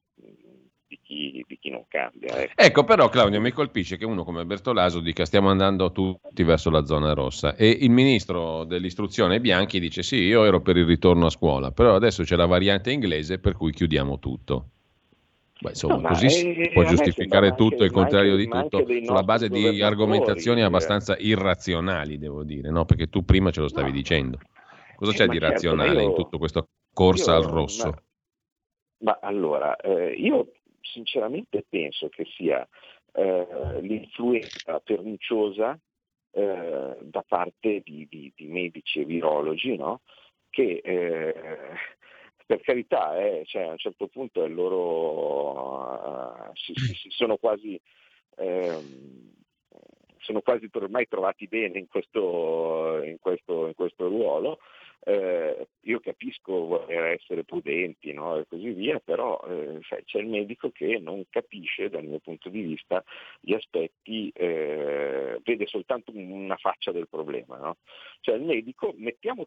di 0.90 1.00
chi, 1.04 1.46
di 1.48 1.60
chi 1.60 1.70
non 1.70 1.86
cambia. 1.88 2.42
Ecco. 2.42 2.54
ecco. 2.56 2.84
però 2.84 3.10
Claudio 3.10 3.40
mi 3.40 3.52
colpisce 3.52 3.96
che 3.96 4.06
uno 4.06 4.24
come 4.24 4.44
Bertolaso 4.44 5.00
dica 5.00 5.24
stiamo 5.24 5.50
andando 5.50 5.92
tutti 5.92 6.42
verso 6.44 6.72
la 6.72 6.84
zona 6.84 7.14
rossa 7.14 7.56
e 7.56 7.70
il 7.70 7.92
ministro 7.92 8.64
dell'istruzione 8.64 9.40
Bianchi 9.40 9.80
dice 9.80 10.02
sì, 10.02 10.16
io 10.16 10.44
ero 10.46 10.62
per 10.62 10.78
il 10.78 10.86
ritorno 10.86 11.28
a 11.28 11.30
scuola, 11.30 11.72
però 11.72 11.94
adesso 11.94 12.24
c'è 12.24 12.36
la 12.36 12.48
variante 12.48 12.92
inglese 12.92 13.38
per 13.38 13.54
cui 13.54 13.72
chiudiamo 13.72 14.18
tutto. 14.18 14.70
Beh, 15.62 15.70
insomma, 15.70 15.96
no, 15.98 16.08
così 16.08 16.30
si 16.30 16.70
può 16.74 16.86
giustificare 16.86 17.54
tutto 17.54 17.84
e 17.84 17.88
il 17.88 17.92
contrario 17.92 18.38
di 18.38 18.48
tutto 18.48 18.84
sulla 19.04 19.24
base 19.24 19.50
di 19.50 19.82
argomentazioni 19.82 20.62
eh. 20.62 20.64
abbastanza 20.64 21.18
irrazionali, 21.20 22.18
devo 22.18 22.44
dire, 22.44 22.72
no? 22.72 22.86
perché 22.86 23.08
tu 23.10 23.26
prima 23.26 23.52
ce 23.52 23.60
lo 23.60 23.68
stavi 23.68 23.90
no. 23.90 23.96
dicendo. 23.96 24.40
Cosa 24.96 25.12
eh, 25.12 25.16
c'è 25.16 25.28
di 25.28 25.38
certo, 25.38 25.54
razionale 25.54 26.02
io, 26.02 26.10
in 26.10 26.16
tutto 26.16 26.38
questo 26.38 26.70
corsa 26.94 27.34
io, 27.34 27.38
al 27.38 27.44
rosso? 27.44 27.88
Ma, 29.00 29.18
ma 29.20 29.20
allora, 29.22 29.76
eh, 29.76 30.14
io 30.14 30.48
sinceramente 30.92 31.66
penso 31.68 32.10
che 32.10 32.26
sia 32.36 32.68
eh, 33.14 33.80
l'influenza 33.82 34.80
perniciosa 34.80 35.78
eh, 36.32 36.98
da 37.02 37.24
parte 37.28 37.82
di, 37.84 38.08
di, 38.10 38.32
di, 38.36 38.48
medici 38.48 39.02
e 39.02 39.06
virologi 39.06 39.76
no? 39.76 40.02
che 40.50 40.82
eh, 40.84 41.34
per 42.46 42.62
carità 42.62 43.20
eh, 43.20 43.44
cioè, 43.46 43.64
a 43.64 43.72
un 43.72 43.78
certo 43.78 44.08
punto 44.08 44.48
loro 44.48 46.48
uh, 46.48 46.52
si, 46.54 46.74
si, 46.76 46.94
si, 46.96 47.10
sono 47.12 47.38
quasi 47.38 47.80
ehm, 48.38 49.30
sono 50.20 50.42
quasi 50.42 50.70
ormai 50.74 51.08
trovati 51.08 51.48
bene 51.48 51.80
in 51.80 51.88
questo, 51.88 53.02
in 53.04 53.18
questo, 53.20 53.68
in 53.68 53.74
questo 53.74 54.08
ruolo 54.08 54.60
eh, 55.02 55.68
io 55.82 56.00
capisco 56.00 56.66
voler 56.66 57.06
essere 57.06 57.44
prudenti 57.44 58.12
no? 58.14 58.38
e 58.38 58.46
così 58.48 58.70
via, 58.72 59.00
però 59.00 59.40
eh, 59.48 59.80
cioè, 59.82 60.04
c'è 60.04 60.20
il 60.20 60.28
medico 60.28 60.72
che 60.72 61.00
non 61.00 61.24
capisce 61.30 61.90
dal 61.90 62.04
mio 62.04 62.20
punto 62.20 62.50
di 62.50 62.62
vista 62.62 63.04
gli 63.40 63.54
aspetti, 63.54 64.32
eh, 64.34 65.40
vede 65.44 65.66
soltanto 65.68 66.12
una 66.14 66.58
faccia 66.58 66.92
del 66.92 67.08
problema. 67.08 67.58
No? 67.58 67.78
Cioè 68.22 68.36
il 68.36 68.44
medico, 68.44 68.94
mettiamo 68.98 69.46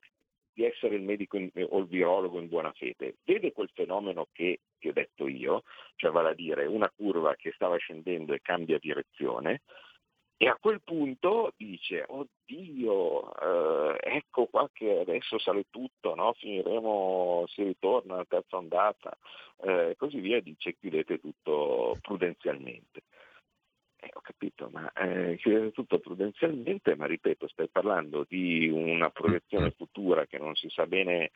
di 0.55 0.65
essere 0.65 0.97
il 0.97 1.03
medico 1.03 1.37
in, 1.37 1.51
o 1.69 1.79
il 1.79 1.87
virologo 1.87 2.39
in 2.39 2.49
buona 2.49 2.73
fede, 2.73 3.17
vede 3.25 3.53
quel 3.53 3.71
fenomeno 3.73 4.29
che 4.33 4.61
ti 4.79 4.89
ho 4.89 4.93
detto 4.93 5.27
io, 5.27 5.63
cioè 5.97 6.11
vale 6.11 6.31
a 6.31 6.35
dire 6.35 6.67
una 6.67 6.91
curva 6.95 7.35
che 7.37 7.53
stava 7.55 7.77
scendendo 7.77 8.35
e 8.35 8.41
cambia 8.43 8.79
direzione, 8.79 9.63
e 10.37 10.49
a 10.49 10.57
quel 10.61 10.81
punto 10.83 11.53
dice, 11.57 12.05
oddio, 12.07 13.93
eh, 13.95 14.17
ecco 14.17 14.47
qua 14.47 14.69
che 14.73 14.99
adesso 14.99 15.39
sale 15.39 15.67
tutto, 15.71 16.17
no? 16.17 16.33
finiremo, 16.33 17.45
si 17.47 17.63
ritorna 17.63 18.15
alla 18.15 18.25
terza 18.25 18.57
ondata, 18.57 19.17
e 19.63 19.91
eh, 19.91 19.97
così 19.97 20.19
via, 20.19 20.41
dice 20.41 20.75
chiudete 20.75 21.21
tutto 21.21 21.97
prudenzialmente. 22.01 23.03
Eh, 24.01 24.11
ho 24.15 24.21
capito, 24.21 24.69
ma 24.73 24.91
eh, 24.95 25.37
chiudete 25.37 25.71
tutto 25.71 26.01
prudenzialmente, 26.01 26.97
ma 26.97 27.07
ripeto, 27.07 27.47
stai 27.47 27.69
parlando 27.69 28.27
di 28.29 28.69
una 28.69 29.11
proiezione 29.11 29.71
futura 29.71 30.27
che 30.27 30.39
non 30.39 30.57
si 30.57 30.69
sa 30.71 30.87
bene 30.87 31.31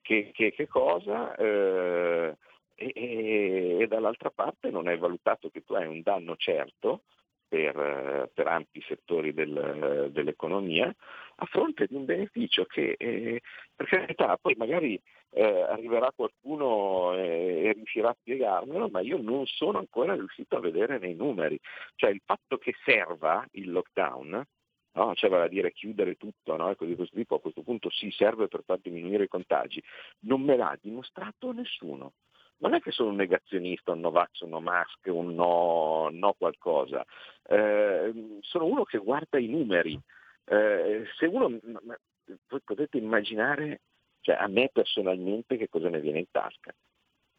che, 0.00 0.30
che, 0.32 0.52
che 0.52 0.68
cosa, 0.68 1.34
eh, 1.34 2.36
e, 2.76 2.92
e, 2.94 3.76
e, 3.80 3.86
dall'altra 3.88 4.30
parte 4.30 4.70
non 4.70 4.86
hai 4.86 4.96
valutato 4.96 5.50
che 5.50 5.64
tu 5.64 5.74
hai 5.74 5.86
un 5.88 6.02
danno 6.02 6.36
certo 6.36 7.02
per, 7.48 8.30
per 8.34 8.46
ampi 8.46 8.82
settori 8.86 9.32
del, 9.32 10.10
dell'economia, 10.12 10.94
a 11.40 11.46
fronte 11.46 11.86
di 11.86 11.94
un 11.94 12.04
beneficio 12.04 12.64
che, 12.64 12.94
eh, 12.98 13.40
per 13.74 13.86
carità, 13.86 14.36
poi 14.36 14.54
magari 14.56 15.00
eh, 15.30 15.62
arriverà 15.62 16.12
qualcuno 16.14 17.14
e, 17.14 17.64
e, 17.64 17.72
riuscirà 17.72 18.10
a 18.10 18.16
spiegarmelo, 18.18 18.88
ma 18.88 19.00
io 19.00 19.20
non 19.20 19.46
sono 19.46 19.78
ancora 19.78 20.14
riuscito 20.14 20.56
a 20.56 20.60
vedere 20.60 20.98
nei 20.98 21.14
numeri. 21.14 21.58
Cioè 21.94 22.10
il 22.10 22.20
fatto 22.24 22.58
che 22.58 22.74
serva 22.84 23.46
il 23.52 23.70
lockdown, 23.70 24.44
no? 24.92 25.14
cioè 25.14 25.30
vale 25.30 25.44
a 25.44 25.48
dire 25.48 25.72
chiudere 25.72 26.16
tutto, 26.16 26.56
no? 26.56 26.70
ecco, 26.70 26.84
di 26.84 26.96
questo 26.96 27.16
tipo 27.16 27.36
a 27.36 27.40
questo 27.40 27.62
punto 27.62 27.88
sì 27.90 28.10
serve 28.10 28.48
per 28.48 28.62
far 28.64 28.78
diminuire 28.80 29.24
i 29.24 29.28
contagi, 29.28 29.82
non 30.20 30.42
me 30.42 30.56
l'ha 30.56 30.76
dimostrato 30.80 31.52
nessuno 31.52 32.12
non 32.58 32.74
è 32.74 32.80
che 32.80 32.90
sono 32.90 33.10
un 33.10 33.16
negazionista, 33.16 33.92
un 33.92 34.00
no 34.00 34.10
vax, 34.10 34.40
un 34.40 34.50
no 34.50 34.60
mask, 34.60 35.06
un 35.06 35.34
no, 35.34 36.08
no 36.10 36.32
qualcosa, 36.36 37.04
eh, 37.48 38.38
sono 38.40 38.64
uno 38.66 38.84
che 38.84 38.98
guarda 38.98 39.38
i 39.38 39.48
numeri. 39.48 39.98
Eh, 40.44 41.04
se 41.18 41.26
uno 41.26 41.48
voi 42.48 42.60
potete 42.64 42.96
immaginare 42.96 43.80
cioè, 44.20 44.36
a 44.36 44.46
me 44.48 44.70
personalmente 44.72 45.56
che 45.56 45.68
cosa 45.68 45.88
ne 45.88 46.00
viene 46.00 46.18
in 46.18 46.30
tasca. 46.30 46.74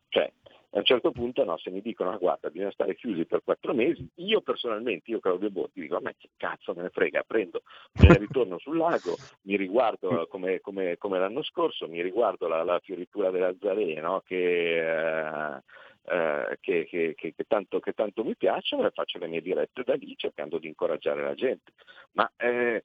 Cioè, 0.10 0.32
a 0.72 0.78
un 0.78 0.84
certo 0.84 1.12
punto 1.12 1.44
no, 1.44 1.58
se 1.58 1.72
mi 1.72 1.82
dicono 1.82 2.12
ah, 2.12 2.18
guarda 2.18 2.50
bisogna 2.50 2.72
stare 2.72 2.96
chiusi 2.96 3.26
per 3.26 3.42
quattro 3.44 3.74
mesi, 3.74 4.08
io 4.16 4.42
personalmente, 4.42 5.10
io 5.10 5.20
Claudio 5.20 5.50
Botti, 5.50 5.82
dico 5.82 5.98
a 5.98 6.02
me 6.02 6.16
che 6.18 6.30
cazzo 6.38 6.74
me 6.76 6.84
ne 6.84 6.90
frega, 6.90 7.24
prendo, 7.26 7.64
me 7.94 8.08
ne 8.08 8.18
ritorno 8.18 8.60
sul 8.60 8.78
lago, 8.78 9.16
mi 9.44 9.58
riguardo 9.58 10.28
come, 10.30 10.60
come, 10.60 10.98
come 10.98 11.20
l'anno 11.20 11.42
scorso, 11.44 11.88
mi 11.88 12.02
riguardo 12.02 12.48
la, 12.48 12.64
la 12.64 12.80
fioritura 12.80 13.32
della 13.32 13.56
Zalè 13.60 14.00
no? 14.00 14.22
che, 14.26 14.78
eh, 14.78 15.62
eh, 16.06 16.58
che, 16.60 16.86
che, 16.86 17.16
che, 17.16 17.34
tanto, 17.48 17.80
che, 17.80 17.94
tanto, 17.94 18.24
mi 18.24 18.36
piacciono 18.36 18.86
e 18.86 18.92
faccio 18.92 19.18
le 19.18 19.28
mie 19.28 19.42
dirette 19.42 19.84
da 19.84 19.96
lì 19.96 20.16
cercando 20.16 20.60
di 20.60 20.68
incoraggiare 20.68 21.24
la 21.24 21.34
gente. 21.34 21.72
Ma 22.14 22.32
eh, 22.38 22.84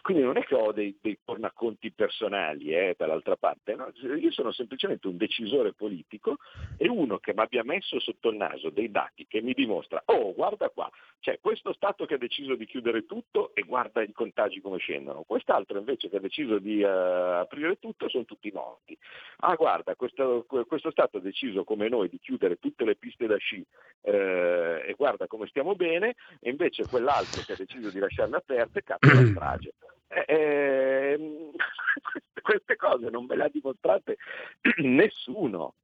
quindi 0.00 0.22
non 0.22 0.38
è 0.38 0.44
che 0.44 0.54
ho 0.54 0.72
dei, 0.72 0.96
dei 1.00 1.18
tornaconti 1.22 1.92
personali 1.92 2.74
eh, 2.74 2.94
dall'altra 2.96 3.36
parte, 3.36 3.74
no? 3.74 3.92
io 4.16 4.32
sono 4.32 4.52
semplicemente 4.52 5.06
un 5.08 5.16
decisore 5.16 5.74
politico 5.74 6.36
e 6.76 6.88
uno 6.88 7.18
che 7.18 7.34
mi 7.34 7.40
abbia 7.40 7.62
messo 7.62 8.00
sotto 8.00 8.30
il 8.30 8.36
naso 8.36 8.70
dei 8.70 8.90
dati 8.90 9.26
che 9.26 9.42
mi 9.42 9.52
dimostra, 9.52 10.02
oh 10.06 10.32
guarda 10.34 10.70
qua, 10.70 10.90
c'è 11.20 11.38
questo 11.40 11.74
Stato 11.74 12.06
che 12.06 12.14
ha 12.14 12.18
deciso 12.18 12.54
di 12.54 12.64
chiudere 12.64 13.04
tutto 13.04 13.54
e 13.54 13.62
guarda 13.62 14.02
i 14.02 14.12
contagi 14.12 14.60
come 14.60 14.78
scendono, 14.78 15.22
quest'altro 15.26 15.78
invece 15.78 16.08
che 16.08 16.16
ha 16.16 16.20
deciso 16.20 16.58
di 16.58 16.82
uh, 16.82 16.86
aprire 16.86 17.78
tutto 17.78 18.08
sono 18.08 18.24
tutti 18.24 18.50
morti. 18.50 18.96
Ah 19.40 19.54
guarda, 19.54 19.94
questo, 19.96 20.46
questo, 20.66 20.90
Stato 20.90 21.18
ha 21.18 21.20
deciso 21.20 21.64
come 21.64 21.88
noi 21.88 22.08
di 22.08 22.18
chiudere 22.18 22.56
tutte 22.56 22.84
le 22.84 22.96
piste 22.96 23.26
da 23.26 23.36
sci 23.36 23.64
eh, 24.02 24.84
e 24.86 24.94
guarda 24.96 25.26
come 25.26 25.46
stiamo 25.46 25.74
bene, 25.74 26.14
e 26.40 26.50
invece 26.50 26.86
quell'altro 26.88 27.42
che 27.44 27.52
ha 27.52 27.56
deciso 27.56 27.90
di 27.90 27.98
lasciarle 27.98 28.36
aperte, 28.36 28.82
cazzo 28.82 29.09
la 29.14 29.26
strage. 29.30 29.74
Eh, 30.08 30.24
eh, 30.28 31.18
queste 32.42 32.76
cose 32.76 33.10
non 33.10 33.26
me 33.26 33.36
le 33.36 33.44
ha 33.44 33.50
dimostrate 33.52 34.16
nessuno. 34.82 35.74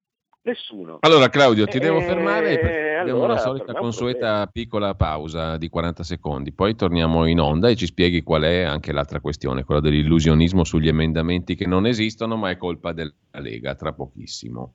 Nessuno. 0.47 0.99
Allora 1.01 1.29
Claudio, 1.29 1.67
ti 1.67 1.81
devo 1.81 2.01
fermare 2.01 2.61
e 2.61 2.95
abbiamo 2.95 3.25
allora, 3.25 3.35
la 3.35 3.41
solita 3.41 3.75
consueta 3.75 4.47
piccola 4.47 4.95
pausa 4.95 5.57
di 5.57 5.69
40 5.69 6.05
secondi, 6.05 6.53
poi 6.53 6.77
torniamo 6.77 7.27
in 7.27 7.41
onda 7.41 7.69
e 7.69 7.75
ci 7.75 7.87
spieghi 7.87 8.23
qual 8.23 8.43
è 8.43 8.63
anche 8.63 8.93
l'altra 8.93 9.19
questione, 9.19 9.65
quella 9.65 9.81
dell'illusionismo 9.81 10.63
sugli 10.63 10.87
emendamenti 10.87 11.57
che 11.57 11.67
non 11.67 11.85
esistono 11.85 12.37
ma 12.37 12.51
è 12.51 12.57
colpa 12.57 12.93
della 12.93 13.11
Lega, 13.33 13.75
tra 13.75 13.93
pochissimo. 13.93 14.75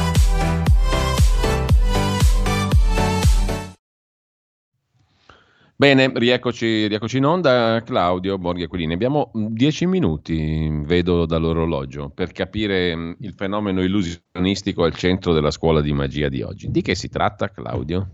Bene, 5.81 6.11
rieccoci, 6.13 6.85
rieccoci, 6.85 7.17
in 7.17 7.25
onda. 7.25 7.81
Claudio 7.83 8.37
Borghi 8.37 8.61
Aquilini, 8.61 8.93
abbiamo 8.93 9.31
mm, 9.35 9.47
dieci 9.47 9.87
minuti, 9.87 10.69
vedo 10.83 11.25
dall'orologio, 11.25 12.11
per 12.13 12.31
capire 12.33 12.95
mm, 12.95 13.13
il 13.21 13.33
fenomeno 13.33 13.81
illusionistico 13.81 14.83
al 14.83 14.93
centro 14.93 15.33
della 15.33 15.49
scuola 15.49 15.81
di 15.81 15.91
magia 15.91 16.29
di 16.29 16.43
oggi. 16.43 16.69
Di 16.69 16.83
che 16.83 16.93
si 16.93 17.09
tratta, 17.09 17.49
Claudio? 17.49 18.09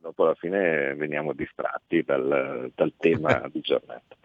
Dopo 0.00 0.22
alla 0.22 0.36
fine 0.36 0.94
veniamo 0.94 1.32
distratti 1.32 2.04
dal, 2.04 2.70
dal 2.72 2.94
tema 2.96 3.42
di 3.50 3.60
giornata. 3.60 4.16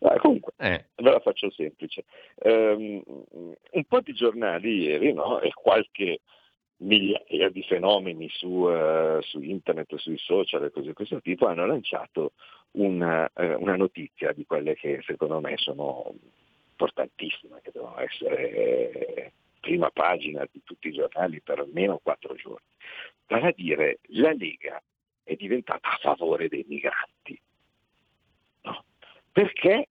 Ah, 0.00 0.18
comunque, 0.18 0.54
eh. 0.56 0.86
ve 0.96 1.10
la 1.10 1.20
faccio 1.20 1.52
semplice. 1.52 2.04
Um, 2.42 3.00
un 3.70 3.84
po' 3.84 4.00
di 4.00 4.12
giornali 4.12 4.86
ieri, 4.86 5.12
no? 5.12 5.40
E 5.40 5.52
qualche 5.54 6.18
migliaia 6.78 7.48
di 7.50 7.62
fenomeni 7.62 8.28
su, 8.30 8.48
uh, 8.48 9.20
su, 9.22 9.40
internet, 9.40 9.94
sui 9.96 10.18
social 10.18 10.64
e 10.64 10.70
cose 10.70 10.88
di 10.88 10.92
questo 10.92 11.20
tipo, 11.20 11.46
hanno 11.46 11.66
lanciato 11.66 12.32
una, 12.72 13.30
uh, 13.32 13.60
una, 13.60 13.76
notizia 13.76 14.32
di 14.32 14.44
quelle 14.44 14.74
che 14.74 15.00
secondo 15.06 15.40
me 15.40 15.56
sono 15.56 16.14
importantissime, 16.70 17.60
che 17.62 17.70
devono 17.72 17.98
essere 18.00 18.50
eh, 18.50 19.32
prima 19.60 19.90
pagina 19.90 20.46
di 20.50 20.62
tutti 20.64 20.88
i 20.88 20.92
giornali 20.92 21.40
per 21.40 21.60
almeno 21.60 22.00
quattro 22.02 22.34
giorni. 22.34 22.66
Vale 23.26 23.48
a 23.48 23.52
dire, 23.54 24.00
la 24.08 24.32
Lega 24.32 24.82
è 25.22 25.34
diventata 25.36 25.88
a 25.88 25.98
favore 25.98 26.48
dei 26.48 26.64
migranti. 26.68 27.40
No? 28.62 28.84
Perché 29.32 29.88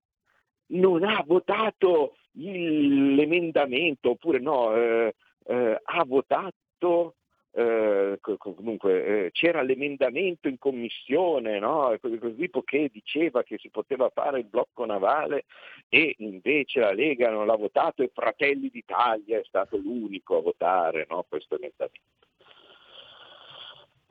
non 0.67 1.03
ha 1.03 1.23
votato 1.25 2.17
l'emendamento, 2.33 4.11
oppure 4.11 4.39
no, 4.39 4.75
eh, 4.75 5.15
eh, 5.45 5.81
ha 5.83 6.03
votato 6.05 6.53
detto, 6.83 7.15
eh, 7.51 8.19
comunque 8.37 9.25
eh, 9.25 9.31
c'era 9.31 9.61
l'emendamento 9.61 10.47
in 10.47 10.57
commissione, 10.57 11.59
no? 11.59 11.97
tipo 12.35 12.63
che 12.63 12.89
diceva 12.91 13.43
che 13.43 13.57
si 13.57 13.69
poteva 13.69 14.09
fare 14.09 14.39
il 14.39 14.45
blocco 14.45 14.85
navale 14.85 15.45
e 15.87 16.15
invece 16.19 16.79
la 16.79 16.91
Lega 16.91 17.29
non 17.29 17.45
l'ha 17.45 17.55
votato 17.55 18.01
e 18.01 18.11
Fratelli 18.13 18.69
d'Italia 18.69 19.39
è 19.39 19.43
stato 19.45 19.77
l'unico 19.77 20.37
a 20.37 20.41
votare 20.41 21.05
no? 21.09 21.23
questo 21.29 21.55
emendamento. 21.55 22.01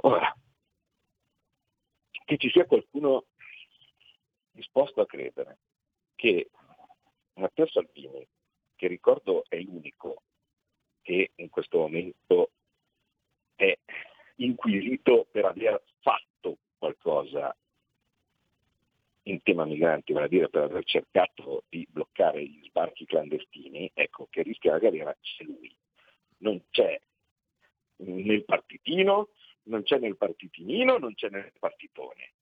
Ora, 0.05 0.35
che 2.25 2.37
ci 2.37 2.51
sia 2.51 2.65
qualcuno 2.65 3.27
disposto 4.53 5.01
a 5.01 5.07
credere 5.07 5.59
che 6.15 6.51
Matteo 7.35 7.67
Salvini, 7.67 8.27
che 8.77 8.87
ricordo 8.87 9.45
è 9.49 9.59
l'unico 9.59 10.23
che 11.03 11.33
in 11.35 11.51
questo 11.51 11.79
momento 11.79 12.51
è 13.57 13.77
inquisito 14.37 15.27
per 15.31 15.45
aver 15.45 15.83
fatto 16.01 16.59
qualcosa 16.79 17.55
in 19.25 19.41
tema 19.43 19.65
migranti, 19.65 20.13
vale 20.13 20.27
a 20.27 20.29
dire 20.29 20.49
per 20.49 20.65
aver 20.65 20.85
cercato 20.85 21.65
di 21.69 21.87
bloccare 21.89 22.45
gli 22.45 22.65
sbarchi 22.65 23.07
clandestini, 23.07 23.91
ecco 23.95 24.27
che 24.29 24.43
rischia 24.43 24.73
la 24.73 24.79
galera 24.79 25.17
c'è 25.21 25.45
lui. 25.45 25.75
Non 26.39 26.61
c'è 26.71 27.01
nel 27.97 28.45
partitino, 28.45 29.29
non 29.65 29.83
c'è 29.85 29.99
nel 29.99 30.17
partitinino, 30.17 30.99
non 30.99 31.15
c'è 31.15 31.29
nel 31.31 31.53
partitone 31.59 32.33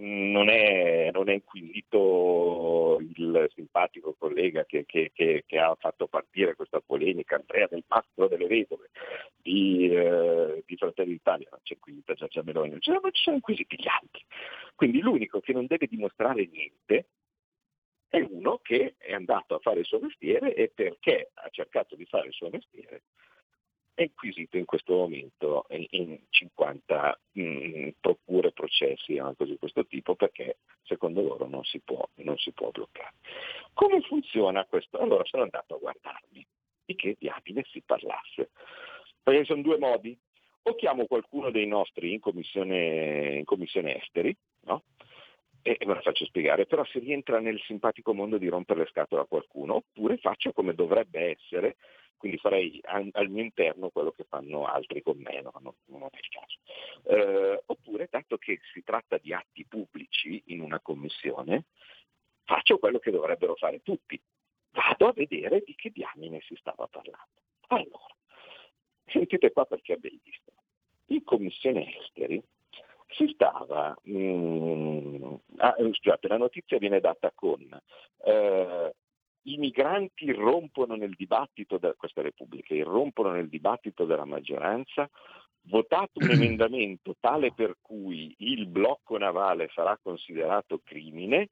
non 0.00 0.48
è, 0.48 1.10
non 1.12 1.28
è 1.28 1.34
inquisito 1.34 2.98
il 3.00 3.50
simpatico 3.54 4.14
collega 4.18 4.64
che, 4.64 4.84
che, 4.86 5.10
che, 5.12 5.44
che, 5.46 5.58
ha 5.58 5.74
fatto 5.78 6.06
partire 6.06 6.54
questa 6.54 6.80
polemica, 6.80 7.36
Andrea 7.36 7.66
del 7.66 7.84
Mastro 7.88 8.28
delle 8.28 8.46
Vedove 8.46 8.90
di, 9.50 9.88
eh, 9.88 10.62
di 10.64 10.76
Fratelli 10.76 11.12
d'Italia, 11.12 11.48
non 11.50 11.60
c'è 11.62 11.74
inquisita 11.74 12.14
Giorgia 12.14 12.42
Meloni, 12.44 12.70
non, 12.70 12.80
non 13.02 13.12
ci 13.12 13.22
sono 13.22 13.36
inquisiti 13.36 13.76
gli 13.76 13.88
altri. 13.88 14.24
Quindi 14.76 15.00
l'unico 15.00 15.40
che 15.40 15.52
non 15.52 15.66
deve 15.66 15.88
dimostrare 15.88 16.46
niente 16.46 17.08
è 18.08 18.20
uno 18.20 18.58
che 18.62 18.94
è 18.96 19.12
andato 19.12 19.56
a 19.56 19.58
fare 19.58 19.80
il 19.80 19.86
suo 19.86 19.98
mestiere 20.00 20.54
e 20.54 20.70
perché 20.72 21.30
ha 21.34 21.48
cercato 21.50 21.96
di 21.96 22.04
fare 22.04 22.28
il 22.28 22.32
suo 22.32 22.48
mestiere 22.50 23.02
è 23.92 24.04
inquisito 24.04 24.56
in 24.56 24.64
questo 24.64 24.94
momento 24.94 25.66
in 25.68 26.18
50 26.30 27.20
mh, 27.32 27.42
mm, 27.42 27.88
procure, 28.00 28.50
processi 28.52 29.16
e 29.16 29.20
cose 29.36 29.50
di 29.50 29.58
questo 29.58 29.84
tipo 29.84 30.14
perché 30.14 30.58
secondo 30.84 31.20
loro 31.20 31.46
non 31.46 31.62
si, 31.64 31.80
può, 31.80 32.08
non 32.14 32.38
si 32.38 32.50
può 32.52 32.70
bloccare. 32.70 33.16
Come 33.74 34.00
funziona 34.00 34.64
questo? 34.64 34.96
Allora 34.96 35.22
sono 35.24 35.42
andato 35.42 35.74
a 35.74 35.78
guardarmi 35.78 36.46
di 36.86 36.94
che 36.94 37.16
diamine 37.18 37.62
si 37.70 37.82
parlasse. 37.84 38.50
Perché 39.30 39.44
sono 39.44 39.62
due 39.62 39.78
modi. 39.78 40.18
O 40.62 40.74
chiamo 40.74 41.06
qualcuno 41.06 41.50
dei 41.50 41.66
nostri 41.66 42.12
in 42.12 42.18
commissione, 42.18 43.36
in 43.36 43.44
commissione 43.44 44.02
esteri, 44.02 44.36
no? 44.62 44.82
e 45.62 45.76
me 45.86 45.94
la 45.94 46.00
faccio 46.00 46.24
spiegare, 46.24 46.66
però 46.66 46.84
se 46.84 46.98
rientra 46.98 47.38
nel 47.38 47.60
simpatico 47.60 48.12
mondo 48.12 48.38
di 48.38 48.48
rompere 48.48 48.80
le 48.80 48.86
scatole 48.86 49.22
a 49.22 49.26
qualcuno, 49.26 49.76
oppure 49.76 50.16
faccio 50.16 50.52
come 50.52 50.74
dovrebbe 50.74 51.30
essere, 51.30 51.76
quindi 52.16 52.38
farei 52.38 52.80
al 52.82 53.28
mio 53.28 53.42
interno 53.42 53.90
quello 53.90 54.10
che 54.10 54.24
fanno 54.24 54.66
altri 54.66 55.00
con 55.00 55.18
me, 55.18 55.40
no? 55.42 55.52
non, 55.60 55.74
non, 55.86 56.08
è 56.10 56.18
il 56.18 56.28
caso. 56.28 56.58
Eh, 57.14 57.62
oppure, 57.66 58.08
dato 58.10 58.36
che 58.36 58.58
si 58.72 58.82
tratta 58.82 59.16
di 59.18 59.32
atti 59.32 59.64
pubblici 59.64 60.42
in 60.46 60.60
una 60.60 60.80
commissione, 60.80 61.66
faccio 62.44 62.78
quello 62.78 62.98
che 62.98 63.12
dovrebbero 63.12 63.54
fare 63.54 63.80
tutti, 63.80 64.20
vado 64.72 65.06
a 65.06 65.12
vedere 65.12 65.62
di 65.64 65.74
che 65.76 65.90
diamine 65.90 66.40
si 66.40 66.56
stava 66.56 66.86
parlando. 66.88 67.38
Allora, 67.68 68.09
sentite 69.10 69.52
qua 69.52 69.64
perché 69.64 69.94
è 69.94 69.96
bellissimo. 69.96 70.62
In 71.06 71.24
commissione 71.24 71.86
esteri 71.98 72.42
si 73.08 73.30
stava, 73.34 73.96
mh, 74.02 74.18
mm, 74.18 75.34
ah, 75.56 75.74
scusate, 75.92 76.28
la 76.28 76.36
notizia 76.36 76.78
viene 76.78 77.00
data 77.00 77.32
con 77.34 77.60
eh, 78.24 78.94
i 79.42 79.56
migranti 79.56 80.30
rompono 80.32 80.94
nel 80.94 81.14
dibattito 81.16 81.78
da 81.78 81.94
questa 81.94 82.22
Repubblica, 82.22 82.74
irrompono 82.74 83.30
nel 83.30 83.48
dibattito 83.48 84.04
della 84.04 84.24
maggioranza, 84.24 85.08
votato 85.62 86.20
un 86.20 86.30
emendamento 86.30 87.16
tale 87.18 87.52
per 87.52 87.76
cui 87.80 88.34
il 88.38 88.66
blocco 88.66 89.16
navale 89.18 89.70
sarà 89.74 89.98
considerato 90.00 90.80
crimine, 90.84 91.48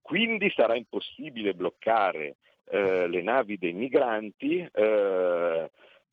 quindi 0.00 0.50
sarà 0.54 0.76
impossibile 0.76 1.54
bloccare 1.54 2.36
eh, 2.64 3.06
le 3.06 3.22
navi 3.22 3.58
dei 3.58 3.72
migranti. 3.72 4.66
Eh, 4.72 5.70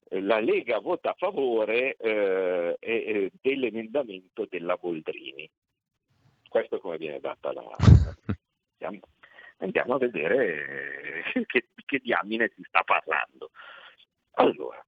la 0.10 0.40
Lega 0.40 0.80
vota 0.80 1.12
a 1.12 1.16
favore 1.18 1.96
eh, 1.96 2.78
eh, 2.80 3.32
dell'emendamento 3.42 4.46
della 4.50 4.76
Boldrini. 4.76 5.50
Questo 6.48 6.78
è 6.78 6.80
come 6.80 6.98
viene 6.98 7.20
data 7.20 7.54
la... 7.54 7.64
Andiamo, 8.82 9.08
andiamo 9.58 9.96
a 9.96 9.98
vedere 9.98 11.34
eh, 11.34 11.46
che, 11.46 11.68
che 11.86 12.00
diamine 12.00 12.50
si 12.56 12.64
sta 12.64 12.82
parlando. 12.84 13.52
Allora, 14.36 14.82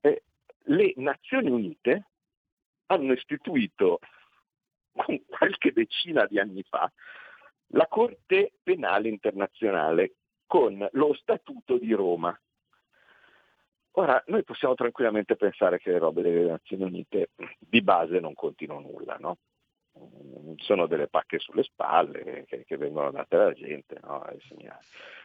eh, 0.00 0.22
le 0.64 0.92
Nazioni 0.96 1.50
Unite 1.50 2.06
hanno 2.86 3.12
istituito 3.12 3.98
qualche 5.28 5.72
decina 5.72 6.24
di 6.24 6.38
anni 6.38 6.62
fa 6.62 6.90
la 7.72 7.86
Corte 7.86 8.52
Penale 8.62 9.08
Internazionale 9.08 10.14
con 10.46 10.86
lo 10.92 11.14
Statuto 11.14 11.76
di 11.76 11.92
Roma. 11.92 12.38
Ora, 13.98 14.22
noi 14.26 14.44
possiamo 14.44 14.76
tranquillamente 14.76 15.34
pensare 15.34 15.80
che 15.80 15.90
le 15.90 15.98
robe 15.98 16.22
delle 16.22 16.48
Nazioni 16.48 16.84
Unite 16.84 17.30
di 17.58 17.82
base 17.82 18.20
non 18.20 18.32
contino 18.32 18.78
nulla, 18.78 19.16
no? 19.18 19.38
Mm, 19.98 20.54
sono 20.58 20.86
delle 20.86 21.08
pacche 21.08 21.40
sulle 21.40 21.64
spalle 21.64 22.44
che, 22.46 22.64
che 22.64 22.76
vengono 22.76 23.10
date 23.10 23.34
alla 23.34 23.52
gente. 23.52 23.98
No? 24.00 24.24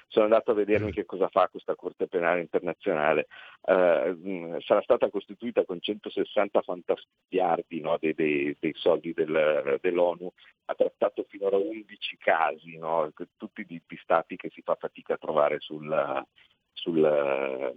Sono 0.07 0.25
andato 0.25 0.51
a 0.51 0.53
vedermi 0.55 0.91
che 0.91 1.05
cosa 1.05 1.27
fa 1.27 1.49
questa 1.49 1.75
Corte 1.75 2.07
Penale 2.07 2.41
Internazionale. 2.41 3.27
Uh, 3.61 4.59
sarà 4.61 4.81
stata 4.81 5.07
costituita 5.11 5.65
con 5.65 5.79
160 5.79 6.61
fantasticchiardi 6.63 7.79
no? 7.79 7.97
dei, 7.99 8.15
dei, 8.15 8.57
dei, 8.59 8.73
soldi 8.73 9.13
del, 9.13 9.77
dell'ONU, 9.81 10.31
ha 10.65 10.73
trattato 10.73 11.25
finora 11.29 11.57
11 11.57 12.17
casi, 12.17 12.77
no? 12.77 13.11
tutti 13.37 13.65
di, 13.65 13.79
di, 13.85 13.99
stati 14.01 14.35
che 14.35 14.49
si 14.49 14.63
fa 14.63 14.75
fatica 14.75 15.13
a 15.13 15.17
trovare 15.17 15.59
sul, 15.59 16.25
sul, 16.73 17.73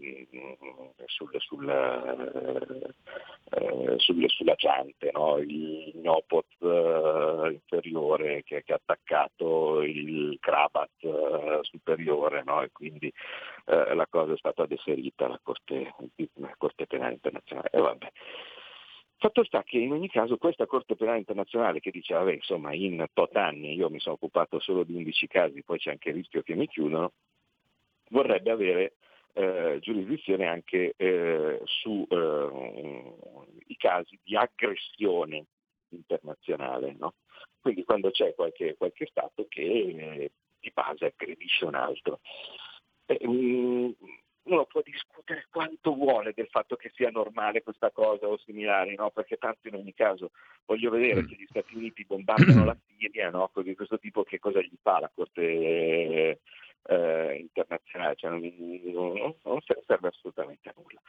sul, 1.06 1.30
sul, 1.38 1.68
eh, 3.50 3.94
sul, 3.98 4.24
sulla 4.28 4.54
Giante, 4.54 5.10
no? 5.12 5.38
il 5.38 5.92
Nopot 6.02 6.46
eh, 6.60 7.50
inferiore 7.52 8.42
che, 8.42 8.62
che, 8.64 8.72
ha 8.72 8.76
attaccato 8.76 9.82
il 9.82 10.36
Krabat 10.40 11.04
eh, 11.04 11.58
superiore 11.62 12.42
no? 12.44 12.62
e 12.62 12.70
quindi 12.72 13.12
eh, 13.66 13.94
la 13.94 14.06
cosa 14.08 14.32
è 14.32 14.36
stata 14.36 14.66
deferita 14.66 15.26
alla 15.26 15.40
Corte, 15.42 15.94
Corte 16.56 16.86
Penale 16.86 17.12
Internazionale. 17.14 17.70
E. 17.70 18.12
Fatto 19.18 19.44
sta 19.44 19.62
che 19.62 19.78
in 19.78 19.92
ogni 19.92 20.08
caso 20.08 20.36
questa 20.36 20.66
Corte 20.66 20.94
Penale 20.94 21.18
Internazionale 21.18 21.80
che 21.80 21.90
diceva, 21.90 22.30
insomma, 22.32 22.74
in 22.74 23.04
tot 23.14 23.34
anni 23.36 23.74
io 23.74 23.88
mi 23.88 23.98
sono 23.98 24.16
occupato 24.16 24.60
solo 24.60 24.84
di 24.84 24.94
11 24.94 25.26
casi, 25.26 25.62
poi 25.62 25.78
c'è 25.78 25.90
anche 25.90 26.10
il 26.10 26.16
rischio 26.16 26.42
che 26.42 26.54
mi 26.54 26.66
chiudono, 26.68 27.12
vorrebbe 28.10 28.50
avere 28.50 28.94
eh, 29.34 29.78
giurisdizione 29.80 30.46
anche 30.46 30.94
eh, 30.96 31.60
sui 31.64 32.06
eh, 32.08 33.14
casi 33.76 34.18
di 34.22 34.36
aggressione 34.36 35.44
internazionale. 35.90 36.96
No? 36.98 37.14
Quindi 37.60 37.84
quando 37.84 38.10
c'è 38.10 38.34
qualche, 38.34 38.76
qualche 38.76 39.06
Stato 39.06 39.46
che 39.48 39.62
eh, 39.62 40.30
di 40.58 40.70
base 40.72 41.06
aggredisce 41.06 41.64
un 41.64 41.74
altro. 41.74 42.20
Um, 43.06 43.94
uno 44.46 44.64
può 44.66 44.80
discutere 44.82 45.46
quanto 45.50 45.94
vuole 45.94 46.32
del 46.34 46.48
fatto 46.48 46.76
che 46.76 46.92
sia 46.94 47.10
normale 47.10 47.62
questa 47.62 47.90
cosa 47.90 48.28
o 48.28 48.38
similari, 48.38 48.94
no? 48.94 49.10
perché 49.10 49.36
tanto 49.36 49.68
in 49.68 49.74
ogni 49.74 49.92
caso 49.92 50.30
voglio 50.64 50.90
vedere 50.90 51.22
mm. 51.22 51.26
se 51.26 51.34
gli 51.34 51.46
Stati 51.48 51.76
Uniti 51.76 52.04
bombardano 52.04 52.64
la 52.64 52.76
Siria, 52.86 53.30
no? 53.30 53.50
di 53.56 53.74
questo 53.74 53.98
tipo 53.98 54.22
che 54.22 54.38
cosa 54.38 54.60
gli 54.60 54.76
fa 54.80 55.00
la 55.00 55.10
Corte 55.12 56.40
eh, 56.88 57.36
internazionale, 57.40 58.14
cioè 58.16 58.30
non, 58.30 58.40
non, 58.42 59.34
non, 59.42 59.60
serve 59.86 60.08
assolutamente 60.08 60.68
a 60.68 60.74
nulla. 60.76 61.00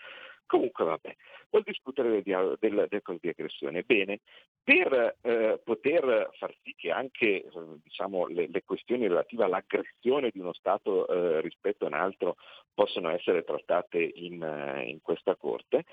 Comunque 0.45 0.85
vabbè, 0.85 1.15
vuol 1.49 1.63
discutere 1.63 2.23
del, 2.23 2.57
del, 2.59 2.85
del 2.89 3.01
caso 3.01 3.19
di 3.21 3.27
aggressione. 3.27 3.83
Bene, 3.83 4.21
per 4.63 5.17
eh, 5.21 5.59
poter 5.63 6.29
far 6.37 6.55
sì 6.63 6.73
che 6.75 6.89
anche 6.89 7.45
diciamo, 7.83 8.27
le, 8.27 8.47
le, 8.47 8.63
questioni 8.63 9.07
relative 9.07 9.43
all'aggressione 9.43 10.29
di 10.31 10.39
uno 10.39 10.53
Stato 10.53 11.07
eh, 11.07 11.41
rispetto 11.41 11.83
a 11.83 11.89
un 11.89 11.95
altro 11.95 12.37
possano 12.73 13.09
essere 13.09 13.43
trattate 13.43 13.99
in, 13.99 14.41
eh, 14.41 14.89
in 14.89 15.01
questa 15.01 15.35
Corte, 15.35 15.83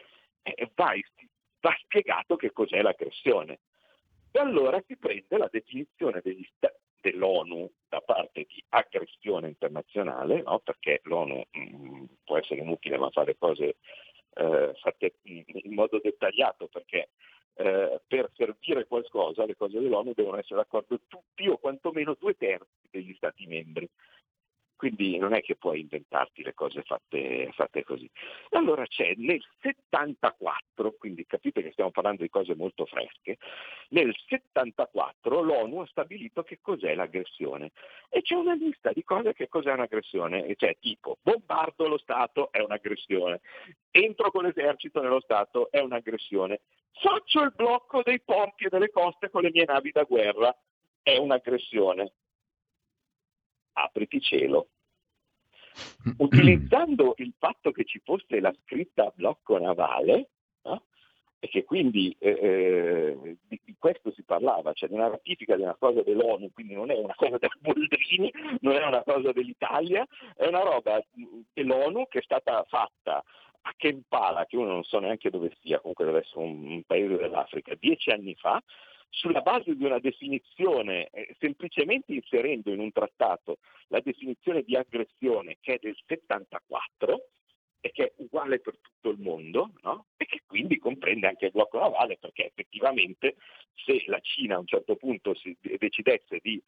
eh, 0.42 0.70
va, 0.74 0.92
va 1.60 1.76
spiegato 1.82 2.36
che 2.36 2.52
cos'è 2.52 2.80
l'aggressione. 2.80 3.58
E 4.30 4.38
allora 4.38 4.82
si 4.86 4.96
prende 4.96 5.36
la 5.36 5.48
definizione 5.50 6.20
degli, 6.22 6.46
dell'ONU 7.00 7.70
da 7.94 8.00
parte 8.00 8.46
di 8.48 8.62
aggressione 8.70 9.48
internazionale, 9.48 10.42
no? 10.42 10.58
perché 10.58 11.00
l'ONU 11.04 11.44
mh, 11.50 11.60
mm, 11.60 12.04
può 12.24 12.38
essere 12.38 12.60
inutile 12.60 12.98
ma 12.98 13.10
fa 13.10 13.22
le 13.22 13.36
cose 13.38 13.76
eh, 14.34 14.72
fatte 14.80 15.14
in 15.22 15.74
modo 15.74 16.00
dettagliato, 16.02 16.66
perché 16.66 17.10
eh, 17.54 18.00
per 18.04 18.30
servire 18.34 18.86
qualcosa 18.86 19.46
le 19.46 19.54
cose 19.54 19.78
dell'ONU 19.78 20.12
devono 20.12 20.38
essere 20.38 20.56
d'accordo 20.56 21.00
tutti 21.06 21.46
o 21.46 21.56
quantomeno 21.58 22.16
due 22.18 22.34
terzi 22.34 22.88
degli 22.90 23.14
Stati 23.14 23.46
membri 23.46 23.88
quindi 24.76 25.16
non 25.18 25.32
è 25.32 25.40
che 25.40 25.56
puoi 25.56 25.80
inventarti 25.80 26.42
le 26.42 26.54
cose 26.54 26.82
fatte, 26.82 27.50
fatte 27.52 27.84
così. 27.84 28.08
Allora 28.50 28.86
c'è 28.86 29.14
nel 29.16 29.42
74, 29.60 30.92
quindi 30.98 31.24
capite 31.26 31.62
che 31.62 31.72
stiamo 31.72 31.90
parlando 31.90 32.22
di 32.22 32.28
cose 32.28 32.54
molto 32.54 32.84
fresche, 32.86 33.38
nel 33.90 34.14
74 34.26 35.40
l'ONU 35.42 35.80
ha 35.80 35.86
stabilito 35.86 36.42
che 36.42 36.58
cos'è 36.60 36.94
l'aggressione. 36.94 37.70
E 38.08 38.22
c'è 38.22 38.34
una 38.34 38.54
lista 38.54 38.92
di 38.92 39.04
cose 39.04 39.32
che 39.32 39.48
cos'è 39.48 39.72
un'aggressione, 39.72 40.54
cioè 40.56 40.76
tipo 40.80 41.18
bombardo 41.22 41.88
lo 41.88 41.98
Stato 41.98 42.50
è 42.52 42.60
un'aggressione, 42.60 43.40
entro 43.90 44.30
con 44.30 44.44
l'esercito 44.44 45.00
nello 45.00 45.20
Stato 45.20 45.70
è 45.70 45.80
un'aggressione, 45.80 46.60
faccio 46.92 47.42
il 47.42 47.52
blocco 47.54 48.02
dei 48.02 48.20
porti 48.20 48.64
e 48.64 48.68
delle 48.68 48.90
coste 48.90 49.30
con 49.30 49.42
le 49.42 49.50
mie 49.52 49.64
navi 49.64 49.90
da 49.90 50.04
guerra 50.04 50.56
è 51.02 51.16
un'aggressione 51.16 52.12
apriti 53.74 54.20
cielo. 54.20 54.68
Utilizzando 56.18 57.14
il 57.18 57.32
fatto 57.38 57.72
che 57.72 57.84
ci 57.84 58.00
fosse 58.04 58.40
la 58.40 58.54
scritta 58.62 59.12
blocco 59.14 59.58
navale, 59.58 60.28
no? 60.62 60.84
e 61.44 61.48
che 61.48 61.64
quindi 61.64 62.16
eh, 62.20 62.30
eh, 62.30 63.36
di, 63.46 63.60
di, 63.64 63.74
questo 63.78 64.10
si 64.12 64.22
parlava, 64.22 64.72
cioè 64.72 64.88
di 64.88 64.94
una 64.94 65.08
ratifica 65.08 65.56
di 65.56 65.62
una 65.62 65.74
cosa 65.74 66.02
dell'ONU, 66.02 66.50
quindi 66.52 66.74
non 66.74 66.90
è 66.90 66.96
una 66.96 67.14
cosa 67.14 67.36
della 67.36 67.54
Boldrini, 67.60 68.32
non 68.60 68.76
è 68.76 68.86
una 68.86 69.02
cosa 69.02 69.30
dell'Italia, 69.32 70.06
è 70.36 70.46
una 70.46 70.62
roba 70.62 71.04
dell'ONU 71.52 72.06
che 72.08 72.20
è 72.20 72.22
stata 72.22 72.64
fatta 72.66 73.22
a 73.66 73.74
Kampala, 73.76 74.46
che 74.46 74.56
uno 74.56 74.72
non 74.72 74.84
so 74.84 74.98
neanche 75.00 75.28
dove 75.28 75.54
sia, 75.60 75.80
comunque 75.80 76.04
deve 76.06 76.20
essere 76.20 76.40
un, 76.40 76.66
un 76.66 76.82
paese 76.84 77.16
dell'Africa, 77.16 77.74
dieci 77.78 78.10
anni 78.10 78.34
fa, 78.36 78.62
sulla 79.08 79.40
base 79.40 79.74
di 79.76 79.84
una 79.84 79.98
definizione, 79.98 81.08
eh, 81.10 81.34
semplicemente 81.38 82.12
inserendo 82.12 82.70
in 82.72 82.80
un 82.80 82.92
trattato 82.92 83.58
la 83.88 84.00
definizione 84.00 84.62
di 84.62 84.76
aggressione 84.76 85.58
che 85.60 85.74
è 85.74 85.78
del 85.80 85.96
74 86.06 87.28
e 87.84 87.90
che 87.92 88.04
è 88.04 88.12
uguale 88.16 88.60
per 88.60 88.78
tutto 88.80 89.10
il 89.10 89.20
mondo, 89.20 89.72
no? 89.82 90.06
e 90.16 90.24
che 90.24 90.40
quindi 90.46 90.78
comprende 90.78 91.26
anche 91.26 91.46
il 91.46 91.50
blocco 91.50 91.78
navale, 91.78 92.16
perché 92.16 92.46
effettivamente 92.46 93.36
se 93.74 94.04
la 94.06 94.18
Cina 94.20 94.54
a 94.54 94.60
un 94.60 94.66
certo 94.66 94.96
punto 94.96 95.34
si 95.34 95.54
decidesse 95.60 96.38
di 96.40 96.58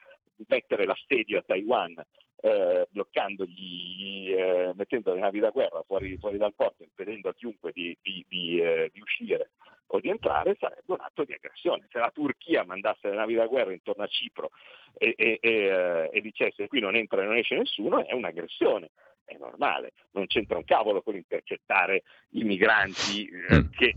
mettere 0.49 0.85
l'assedio 0.85 1.39
a 1.39 1.43
Taiwan 1.43 2.05
eh, 2.43 2.87
bloccandogli, 2.91 4.31
eh, 4.31 4.73
mettendo 4.75 5.15
le 5.15 5.21
navi 5.21 5.39
da 5.39 5.49
guerra 5.49 5.83
fuori, 5.87 6.19
fuori, 6.19 6.37
dal 6.37 6.53
porto, 6.53 6.83
impedendo 6.83 7.31
a 7.31 7.35
chiunque 7.35 7.73
di, 7.73 7.97
di, 8.03 8.23
di, 8.29 8.61
eh, 8.61 8.91
di, 8.93 9.01
uscire 9.01 9.53
o 9.87 10.01
di 10.01 10.11
entrare, 10.11 10.55
sarebbe 10.61 10.93
un 10.93 11.01
atto 11.01 11.25
di 11.25 11.33
aggressione. 11.33 11.89
Se 11.91 11.99
la 11.99 12.11
Turchia 12.13 12.63
mandasse 12.67 13.09
le 13.09 13.17
navi 13.17 13.37
da 13.37 13.47
guerra 13.47 13.73
intorno 13.73 14.03
a 14.03 14.07
Cipro 14.07 14.51
e, 14.99 15.15
e, 15.17 15.39
e, 15.41 15.51
eh, 15.51 16.11
e 16.13 16.21
dicesse 16.21 16.69
qui 16.69 16.81
non 16.81 16.95
entra 16.95 17.23
e 17.23 17.25
non 17.25 17.39
esce 17.39 17.57
nessuno, 17.57 18.05
è 18.05 18.13
un'aggressione 18.13 18.91
è 19.27 19.37
normale, 19.37 19.93
non 20.13 20.27
c'entra 20.27 20.57
un 20.57 20.65
cavolo 20.65 21.03
con 21.03 21.17
intercettare 21.17 22.05
i 22.31 22.45
migranti 22.45 23.29
eh, 23.29 23.57
mm. 23.57 23.71
che, 23.71 23.93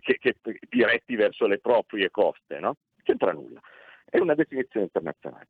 che, 0.00 0.18
che, 0.18 0.36
diretti 0.68 1.16
verso 1.16 1.46
le 1.46 1.58
proprie 1.58 2.10
coste, 2.10 2.58
no? 2.58 2.76
Non 2.94 3.02
c'entra 3.02 3.32
nulla, 3.32 3.60
è 4.04 4.18
una 4.18 4.34
definizione 4.34 4.86
internazionale. 4.86 5.48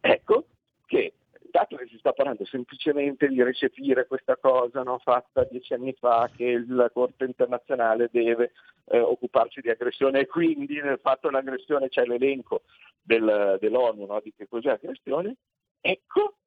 Ecco 0.00 0.46
che, 0.86 1.14
dato 1.50 1.76
che 1.76 1.86
si 1.86 1.96
sta 1.98 2.12
parlando 2.12 2.44
semplicemente 2.44 3.26
di 3.28 3.42
recepire 3.42 4.06
questa 4.06 4.36
cosa 4.36 4.82
no, 4.82 4.98
fatta 4.98 5.44
dieci 5.50 5.72
anni 5.72 5.94
fa, 5.98 6.30
che 6.34 6.62
la 6.68 6.90
Corte 6.90 7.24
internazionale 7.24 8.10
deve 8.12 8.52
eh, 8.84 9.00
occuparsi 9.00 9.60
di 9.60 9.70
aggressione 9.70 10.20
e 10.20 10.26
quindi 10.26 10.80
nel 10.80 11.00
fatto 11.02 11.28
dell'aggressione 11.28 11.88
c'è 11.88 12.04
l'elenco 12.04 12.62
del, 13.00 13.56
dell'ONU 13.58 14.04
no, 14.04 14.20
di 14.22 14.32
che 14.36 14.46
cos'è 14.46 14.72
aggressione, 14.72 15.36
ecco 15.80 16.37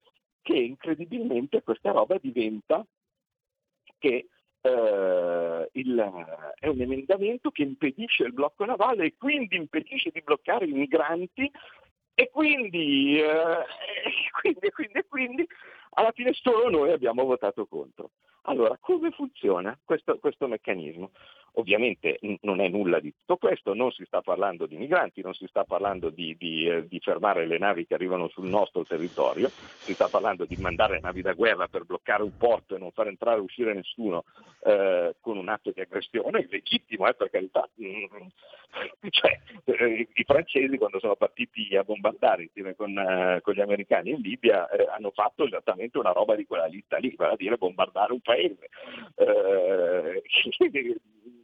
che 0.42 0.54
incredibilmente 0.54 1.62
questa 1.62 1.92
roba 1.92 2.18
diventa 2.20 2.86
che 3.98 4.28
eh, 4.62 5.70
il, 5.72 6.14
è 6.60 6.68
un 6.68 6.82
emendamento 6.82 7.52
che 7.52 7.64
impedisce 7.64 8.24
il 8.24 8.34
blocco 8.34 8.66
navale 8.66 9.06
e 9.06 9.16
quindi 9.18 9.56
impedisce 9.56 10.12
di 10.12 10.22
bloccare 10.22 10.66
i 10.66 10.72
migranti 10.72 11.52
e 12.14 12.30
quindi, 12.30 13.20
eh, 13.20 13.66
quindi, 14.42 14.70
quindi, 14.72 15.06
quindi 15.08 15.48
alla 15.94 16.12
fine 16.12 16.32
solo 16.34 16.70
noi 16.70 16.92
abbiamo 16.92 17.24
votato 17.26 17.66
contro. 17.66 18.12
Allora, 18.44 18.78
come 18.80 19.12
funziona 19.12 19.78
questo, 19.84 20.18
questo 20.20 20.48
meccanismo? 20.48 21.12
Ovviamente 21.56 22.18
non 22.42 22.62
è 22.62 22.70
nulla 22.70 23.02
di 23.02 23.14
tutto 23.14 23.36
questo, 23.36 23.74
non 23.74 23.92
si 23.92 24.06
sta 24.06 24.22
parlando 24.22 24.66
di 24.68 24.78
migranti, 24.78 25.22
non 25.22 25.34
si 25.34 25.46
sta 25.48 25.66
parlando 25.66 26.10
di, 26.10 26.36
di, 26.38 26.66
eh, 26.66 26.88
di, 26.88 27.00
fermare 27.02 27.46
le 27.46 27.58
navi 27.58 27.86
che 27.86 27.94
arrivano 27.94 28.30
sul 28.30 28.48
nostro 28.48 28.86
territorio, 28.86 29.50
si 29.50 29.94
sta 29.94 30.08
parlando 30.08 30.46
di 30.46 30.56
mandare 30.56 31.02
navi 31.02 31.22
da 31.22 31.34
guerra 31.34 31.68
per 31.68 31.84
bloccare 31.84 32.24
un 32.24 32.38
porto 32.38 32.76
e 32.76 32.80
non 32.80 32.92
far 32.92 33.08
entrare 33.08 33.42
o 33.42 33.44
uscire 33.44 33.74
nessuno 33.74 34.24
eh, 34.64 35.16
con 35.20 35.38
un 35.38 35.50
atto 35.50 35.72
di 35.72 35.82
aggressione, 35.82 36.48
legittimo 36.50 37.06
eh, 37.08 37.14
per 37.16 37.30
carità. 37.30 37.68
cioè, 39.10 39.39
eh, 39.66 40.08
I 40.14 40.24
francesi 40.24 40.78
quando 40.78 41.00
sono 41.00 41.18
partiti 41.18 41.76
a 41.76 41.84
bombardare 41.84 42.44
insieme 42.44 42.76
con, 42.76 42.98
eh, 42.98 43.42
con 43.42 43.54
gli 43.54 43.62
americani 43.62 44.12
in 44.12 44.22
Libia 44.22 44.70
eh, 44.70 44.88
hanno 44.89 45.12
fatto 45.12 45.46
esattamente 45.46 45.81
una 46.00 46.12
roba 46.12 46.36
di 46.36 46.46
quella 46.46 46.66
lista 46.66 46.98
lì, 46.98 47.14
vale 47.16 47.34
a 47.34 47.38
dire 47.38 47.58
bombardare 47.58 48.14
un 48.14 48.22
paese. 48.22 48.70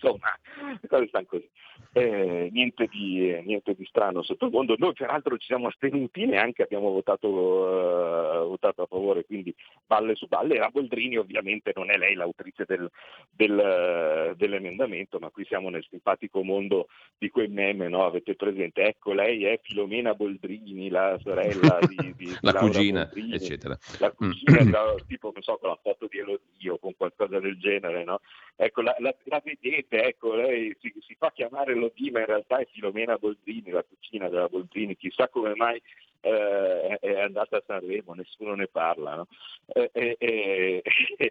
insomma, 0.00 0.38
le 0.80 0.88
cose 0.88 1.06
stanno 1.08 1.26
così. 1.26 1.48
Eh, 1.92 2.48
niente, 2.52 2.86
di, 2.86 3.36
niente, 3.44 3.74
di, 3.74 3.84
strano 3.84 4.22
sotto 4.22 4.46
il 4.46 4.52
mondo. 4.52 4.76
Noi 4.78 4.92
peraltro 4.92 5.36
ci 5.38 5.46
siamo 5.46 5.66
astenuti, 5.66 6.24
neanche 6.24 6.62
abbiamo 6.62 6.90
votato, 6.90 7.28
uh, 7.28 8.48
votato, 8.48 8.82
a 8.82 8.86
favore, 8.86 9.24
quindi 9.24 9.54
balle 9.86 10.14
su 10.14 10.26
balle. 10.26 10.58
La 10.58 10.68
Boldrini 10.68 11.16
ovviamente 11.16 11.72
non 11.74 11.90
è 11.90 11.96
lei 11.96 12.14
l'autrice 12.14 12.64
del, 12.66 12.88
del, 13.28 14.30
uh, 14.30 14.36
dell'emendamento, 14.36 15.18
ma 15.18 15.30
qui 15.30 15.44
siamo 15.46 15.68
nel 15.68 15.84
simpatico 15.88 16.44
mondo 16.44 16.86
di 17.18 17.28
quei 17.28 17.48
meme, 17.48 17.88
no? 17.88 18.04
avete 18.04 18.36
presente? 18.36 18.82
Ecco, 18.82 19.12
lei 19.12 19.44
è 19.44 19.58
Filomena 19.60 20.14
Boldrini, 20.14 20.90
la 20.90 21.18
sorella 21.20 21.78
di, 21.88 22.14
di 22.16 22.26
la 22.40 22.52
Laura 22.52 22.60
cugina, 22.60 23.04
Boldrini, 23.06 23.34
eccetera. 23.34 23.76
La 23.98 24.12
cugina, 24.12 24.62
mm. 24.94 25.06
tipo, 25.08 25.32
non 25.32 25.42
so, 25.42 25.56
con 25.56 25.70
la 25.70 25.78
foto 25.82 26.06
di 26.08 26.18
Elodio, 26.18 26.78
con 26.78 26.94
qualcosa 26.96 27.40
del 27.40 27.58
genere, 27.58 28.04
no? 28.04 28.20
Ecco, 28.54 28.82
la, 28.82 28.94
la, 28.98 29.12
la 29.24 29.40
vedete, 29.42 29.89
ecco, 29.98 30.34
lei 30.34 30.76
si, 30.80 30.92
si 31.00 31.14
fa 31.14 31.32
chiamare 31.32 31.74
Lodi, 31.74 32.10
ma 32.10 32.20
in 32.20 32.26
realtà 32.26 32.58
è 32.58 32.66
Filomena 32.70 33.16
Boldrini, 33.16 33.70
la 33.70 33.82
cucina 33.82 34.28
della 34.28 34.48
Boldrini, 34.48 34.96
chissà 34.96 35.28
come 35.28 35.54
mai 35.54 35.80
eh, 36.20 36.98
è 36.98 37.20
andata 37.20 37.56
a 37.56 37.62
Sanremo, 37.66 38.14
nessuno 38.14 38.54
ne 38.54 38.66
parla, 38.68 39.16
no? 39.16 39.26
e, 39.72 39.90
e, 39.92 40.16
e, 40.18 40.82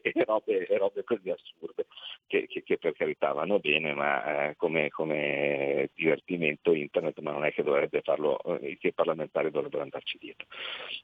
e, 0.01 0.23
robe, 0.25 0.65
robe, 0.77 1.03
così 1.03 1.29
assurde 1.29 1.85
che, 2.27 2.47
che, 2.47 2.63
che, 2.63 2.77
per 2.77 2.93
carità 2.93 3.31
vanno 3.31 3.59
bene, 3.59 3.93
ma 3.93 4.49
eh, 4.49 4.55
come, 4.55 4.89
come, 4.89 5.89
divertimento 5.93 6.73
internet, 6.73 7.19
ma 7.19 7.31
non 7.31 7.45
è 7.45 7.51
che 7.51 7.63
dovrebbe 7.63 8.01
farlo, 8.01 8.39
eh, 8.59 8.77
i 8.79 8.93
parlamentari 8.93 9.51
dovrebbero 9.51 9.83
andarci 9.83 10.17
dietro. 10.19 10.47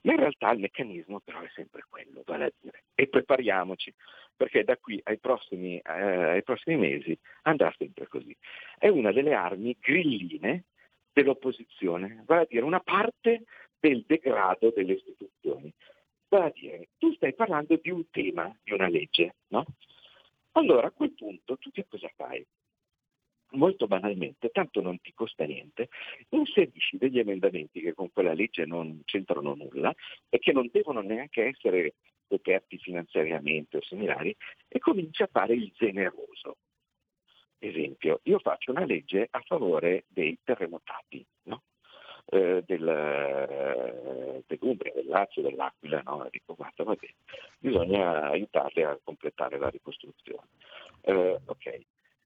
Ma 0.02 0.14
in 0.14 0.20
realtà 0.20 0.52
il 0.52 0.60
meccanismo 0.60 1.20
però 1.20 1.42
è 1.42 1.50
sempre 1.54 1.84
quello, 1.90 2.24
vale 2.26 2.46
a 2.46 2.52
dire, 2.60 2.84
e 2.96 3.08
prepariamoci, 3.08 3.94
perché 4.36 4.64
da 4.64 4.78
qui 4.78 5.00
ai 5.04 5.18
prossimi, 5.20 5.78
eh, 5.78 5.92
ai 5.92 6.44
prossimi 6.44 6.78
mesi 6.78 7.18
andrà 7.44 7.74
sempre 7.78 8.08
così. 8.08 8.36
È 8.78 8.88
una 8.88 9.12
delle 9.12 9.34
armi 9.34 9.76
grilline 9.80 10.66
dell'opposizione, 11.12 12.24
vale 12.26 12.42
a 12.42 12.48
dire 12.48 12.66
una 12.66 12.82
parte 12.82 13.44
del 13.86 14.04
degrado 14.08 14.72
delle 14.76 14.94
istituzioni. 14.94 15.72
Vale 16.28 16.46
a 16.46 16.52
dire, 16.52 16.88
tu 16.98 17.14
stai 17.14 17.36
parlando 17.36 17.80
di 17.80 17.92
un 17.92 18.10
tema, 18.10 18.52
di 18.64 18.74
una 18.74 18.88
legge, 18.88 19.36
no? 19.50 19.64
Allora 20.54 20.88
a 20.88 20.92
quel 20.92 21.12
punto 21.14 21.56
tu 21.58 21.70
che 21.70 21.86
cosa 21.88 22.10
fai? 22.16 22.44
Molto 23.52 23.86
banalmente, 23.86 24.50
tanto 24.50 24.82
non 24.82 25.00
ti 25.02 25.14
costa 25.14 25.46
niente, 25.46 25.90
inserisci 26.30 26.98
degli 26.98 27.20
emendamenti 27.20 27.80
che 27.80 27.94
con 27.94 28.12
quella 28.12 28.34
legge 28.34 28.66
non 28.66 29.02
c'entrano 29.06 29.54
nulla 29.54 29.94
e 30.30 30.40
che 30.40 30.52
non 30.52 30.68
devono 30.72 31.02
neanche 31.02 31.44
essere 31.44 31.94
coperti 32.28 32.80
finanziariamente 32.80 33.78
o 33.78 33.82
similari 33.84 34.36
e 34.68 34.80
cominci 34.80 35.22
a 35.22 35.30
fare 35.32 35.54
il 35.54 35.72
generoso. 35.76 36.58
Esempio, 37.60 38.20
io 38.24 38.40
faccio 38.40 38.72
una 38.72 38.84
legge 38.84 39.28
a 39.30 39.42
favore 39.42 40.06
dei 40.08 40.38
terremotati, 40.44 41.24
no? 41.44 41.62
Eh, 42.26 42.64
del, 42.66 42.88
eh, 42.88 44.44
dell'Umbria, 44.48 44.94
del 44.94 45.08
Lazio, 45.08 45.42
dell'Aquila, 45.42 46.02
no? 46.04 46.28
dico 46.32 46.56
guarda 46.56 46.84
va 46.84 46.96
bene, 46.96 47.16
bisogna 47.60 48.30
aiutarli 48.30 48.84
a 48.84 49.00
completare 49.04 49.58
la 49.58 49.70
ricostruzione. 49.70 50.48
Eh, 51.02 51.40
ok, 51.46 51.82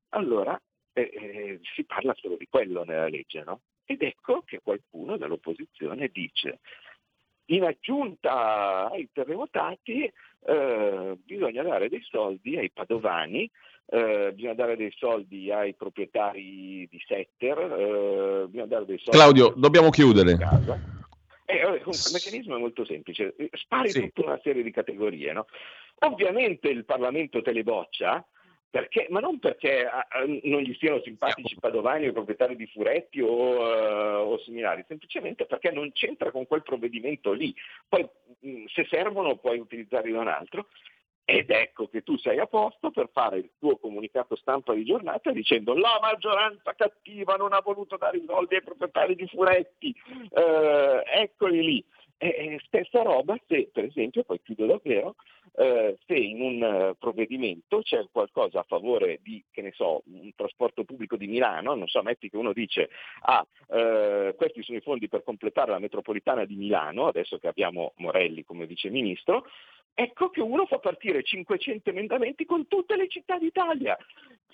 allora 0.09 0.59
eh, 0.93 1.01
eh, 1.01 1.59
si 1.75 1.83
parla 1.83 2.13
solo 2.15 2.37
di 2.37 2.47
quello 2.49 2.83
nella 2.83 3.07
legge, 3.07 3.43
no? 3.43 3.61
Ed 3.85 4.01
ecco 4.01 4.43
che 4.43 4.59
qualcuno 4.61 5.17
dall'opposizione 5.17 6.09
dice 6.09 6.59
in 7.49 7.63
aggiunta 7.63 8.89
ai 8.91 9.09
terremotati 9.11 10.11
eh, 10.45 11.17
bisogna 11.23 11.63
dare 11.63 11.89
dei 11.89 12.01
soldi 12.03 12.57
ai 12.57 12.69
padovani, 12.71 13.49
eh, 13.91 14.31
bisogna 14.33 14.53
dare 14.53 14.75
dei 14.75 14.93
soldi 14.95 15.51
ai 15.51 15.73
proprietari 15.73 16.87
di 16.89 17.01
setter, 17.07 17.57
eh, 17.57 18.45
bisogna 18.47 18.67
dare 18.67 18.85
dei 18.85 18.97
soldi... 18.99 19.17
Claudio, 19.17 19.53
dobbiamo 19.55 19.89
chiudere. 19.89 20.37
Eh, 21.45 21.55
il 21.55 22.11
meccanismo 22.13 22.55
è 22.55 22.59
molto 22.59 22.85
semplice, 22.85 23.35
spari 23.53 23.89
sì. 23.89 24.01
tutta 24.01 24.29
una 24.29 24.39
serie 24.43 24.61
di 24.61 24.71
categorie. 24.71 25.33
No? 25.33 25.47
Ovviamente 25.99 26.69
il 26.69 26.85
Parlamento 26.85 27.41
te 27.41 27.51
le 27.51 27.63
boccia, 27.63 28.23
perché, 28.69 29.07
ma 29.09 29.19
non 29.19 29.39
perché 29.39 29.87
uh, 29.87 30.39
non 30.43 30.61
gli 30.61 30.75
siano 30.75 31.01
simpatici 31.03 31.57
padovani 31.59 32.05
o 32.05 32.09
i 32.09 32.13
proprietari 32.13 32.55
di 32.55 32.67
furetti 32.67 33.19
o, 33.19 33.55
uh, 33.55 34.31
o, 34.31 34.39
similari, 34.43 34.85
semplicemente 34.87 35.47
perché 35.47 35.71
non 35.71 35.91
c'entra 35.91 36.29
con 36.29 36.45
quel 36.45 36.61
provvedimento 36.61 37.31
lì. 37.31 37.53
Poi 37.87 38.07
mh, 38.41 38.65
se 38.67 38.85
servono 38.87 39.37
puoi 39.37 39.57
utilizzarli 39.57 40.11
da 40.11 40.19
un 40.19 40.27
altro. 40.27 40.67
Ed 41.31 41.51
ecco 41.51 41.87
che 41.87 42.01
tu 42.01 42.17
sei 42.17 42.39
a 42.39 42.47
posto 42.47 42.89
per 42.89 43.07
fare 43.13 43.37
il 43.37 43.51
tuo 43.59 43.77
comunicato 43.77 44.35
stampa 44.35 44.73
di 44.73 44.83
giornata 44.83 45.29
dicendo 45.29 45.75
la 45.75 45.99
maggioranza 46.01 46.73
cattiva 46.73 47.35
non 47.35 47.53
ha 47.53 47.61
voluto 47.61 47.97
dare 47.97 48.17
i 48.17 48.23
soldi 48.25 48.55
ai 48.55 48.63
proprietari 48.63 49.13
di 49.13 49.27
furetti, 49.27 49.93
uh, 50.31 51.03
eccoli 51.05 51.63
lì. 51.63 51.85
Eh, 52.17 52.59
stessa 52.65 53.03
roba 53.03 53.39
se, 53.47 53.69
per 53.71 53.83
esempio, 53.85 54.23
poi 54.23 54.41
chiudo 54.41 54.65
davvero, 54.65 55.15
eh, 55.55 55.97
se 56.05 56.15
in 56.15 56.41
un 56.41 56.61
uh, 56.89 56.97
provvedimento 56.97 57.81
c'è 57.81 58.03
qualcosa 58.11 58.61
a 58.61 58.65
favore 58.67 59.19
di, 59.21 59.41
che 59.51 59.61
ne 59.61 59.71
so, 59.71 60.01
un 60.07 60.31
trasporto 60.35 60.83
pubblico 60.83 61.15
di 61.15 61.27
Milano, 61.27 61.75
non 61.75 61.87
so, 61.87 62.01
metti 62.01 62.29
che 62.29 62.37
uno 62.37 62.53
dice, 62.53 62.89
ah, 63.21 63.45
eh, 63.69 64.33
questi 64.35 64.63
sono 64.63 64.79
i 64.79 64.81
fondi 64.81 65.07
per 65.07 65.23
completare 65.23 65.71
la 65.71 65.79
metropolitana 65.79 66.43
di 66.43 66.55
Milano, 66.55 67.07
adesso 67.07 67.37
che 67.37 67.47
abbiamo 67.47 67.93
Morelli 67.97 68.43
come 68.43 68.65
vice 68.65 68.89
ministro, 68.89 69.45
ecco 69.93 70.29
che 70.29 70.41
uno 70.41 70.65
fa 70.65 70.79
partire 70.79 71.23
500 71.23 71.89
emendamenti 71.89 72.45
con 72.45 72.67
tutte 72.67 72.95
le 72.95 73.07
città 73.07 73.37
d'Italia. 73.37 73.97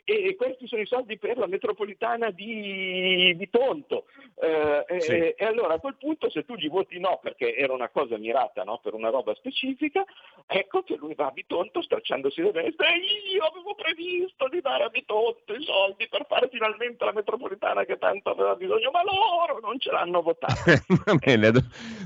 E 0.03 0.35
questi 0.35 0.67
sono 0.67 0.81
i 0.81 0.85
soldi 0.85 1.17
per 1.17 1.37
la 1.37 1.47
metropolitana 1.47 2.29
di, 2.29 3.35
di 3.35 3.49
Tonto. 3.49 4.05
Eh, 4.37 4.99
sì. 4.99 5.11
e, 5.11 5.35
e, 5.37 5.45
allora 5.45 5.75
a 5.75 5.79
quel 5.79 5.95
punto 5.97 6.29
se 6.29 6.43
tu 6.43 6.55
gli 6.55 6.69
voti 6.69 6.99
no 6.99 7.19
perché 7.23 7.55
era 7.55 7.71
una 7.71 7.87
cosa 7.87 8.17
mirata 8.17 8.63
no, 8.63 8.79
per 8.83 8.93
una 8.93 9.09
roba 9.09 9.33
specifica, 9.33 10.03
ecco 10.45 10.83
che 10.83 10.97
lui 10.97 11.15
va 11.15 11.27
a 11.27 11.31
Bitonto 11.31 11.81
stracciandosi 11.81 12.41
le 12.41 12.51
vesti 12.51 12.83
e 12.83 13.33
io 13.33 13.45
avevo 13.45 13.75
previsto 13.75 14.49
di 14.49 14.59
dare 14.59 14.83
a 14.83 14.89
Bitonto 14.89 15.53
i 15.53 15.63
soldi 15.63 16.07
per 16.09 16.25
fare 16.27 16.49
finalmente 16.51 17.05
la 17.05 17.13
metropolitana 17.13 17.85
che 17.85 17.97
tanto 17.97 18.31
aveva 18.31 18.55
bisogno, 18.55 18.91
ma 18.91 19.01
loro 19.03 19.59
non 19.61 19.79
ce 19.79 19.91
l'hanno 19.91 20.21
votato. 20.21 20.53
Va 21.05 21.15
bene, 21.15 21.51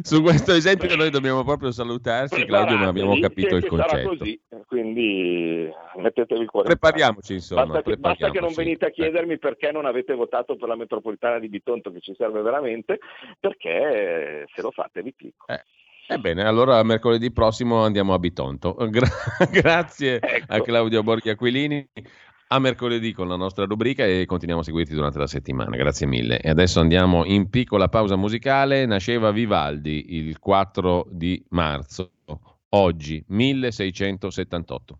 su 0.01 0.21
questo 0.21 0.53
esempio 0.53 0.95
noi 0.95 1.09
dobbiamo 1.09 1.43
proprio 1.43 1.71
salutarci, 1.71 2.45
Claudio, 2.45 2.77
non 2.77 2.87
abbiamo 2.87 3.19
capito 3.19 3.55
il 3.55 3.65
concetto. 3.65 4.09
Così, 4.09 4.39
quindi 4.67 5.69
mettetevi 5.95 6.41
il 6.41 6.49
cuore. 6.49 6.67
Prepariamoci 6.67 7.33
insomma. 7.33 7.78
Basta 7.81 7.91
che, 7.91 7.97
basta 7.97 8.31
che 8.31 8.39
non 8.39 8.53
venite 8.53 8.85
a 8.85 8.89
chiedermi 8.89 9.37
perché 9.37 9.71
non 9.71 9.85
avete 9.85 10.13
votato 10.13 10.55
per 10.55 10.67
la 10.67 10.75
metropolitana 10.75 11.39
di 11.39 11.49
Bitonto 11.49 11.91
che 11.91 11.99
ci 11.99 12.13
serve 12.17 12.41
veramente, 12.41 12.99
perché 13.39 14.45
se 14.53 14.61
lo 14.61 14.71
fate 14.71 15.01
vi 15.01 15.13
clicco. 15.15 15.45
Eh. 15.47 15.63
Ebbene, 16.11 16.43
allora 16.43 16.81
mercoledì 16.81 17.31
prossimo 17.31 17.83
andiamo 17.83 18.15
a 18.15 18.19
Bitonto. 18.19 18.73
Gra- 18.89 19.07
grazie 19.51 20.19
ecco. 20.19 20.53
a 20.53 20.61
Claudio 20.61 21.03
Borghi 21.03 21.29
Aquilini. 21.29 21.87
A 22.51 22.57
mercoledì 22.57 23.13
con 23.13 23.27
la 23.27 23.35
nostra 23.35 23.65
rubrica 23.65 24.03
e 24.05 24.25
continuiamo 24.25 24.63
a 24.63 24.65
seguirti 24.65 24.95
durante 24.95 25.19
la 25.19 25.27
settimana. 25.27 25.75
Grazie 25.77 26.07
mille. 26.07 26.39
E 26.39 26.49
adesso 26.49 26.79
andiamo 26.79 27.23
in 27.25 27.47
piccola 27.51 27.89
pausa 27.89 28.15
musicale. 28.15 28.87
Nasceva 28.87 29.29
Vivaldi 29.29 30.15
il 30.15 30.39
4 30.39 31.05
di 31.11 31.45
marzo, 31.49 32.13
oggi 32.69 33.23
1678. 33.27 34.99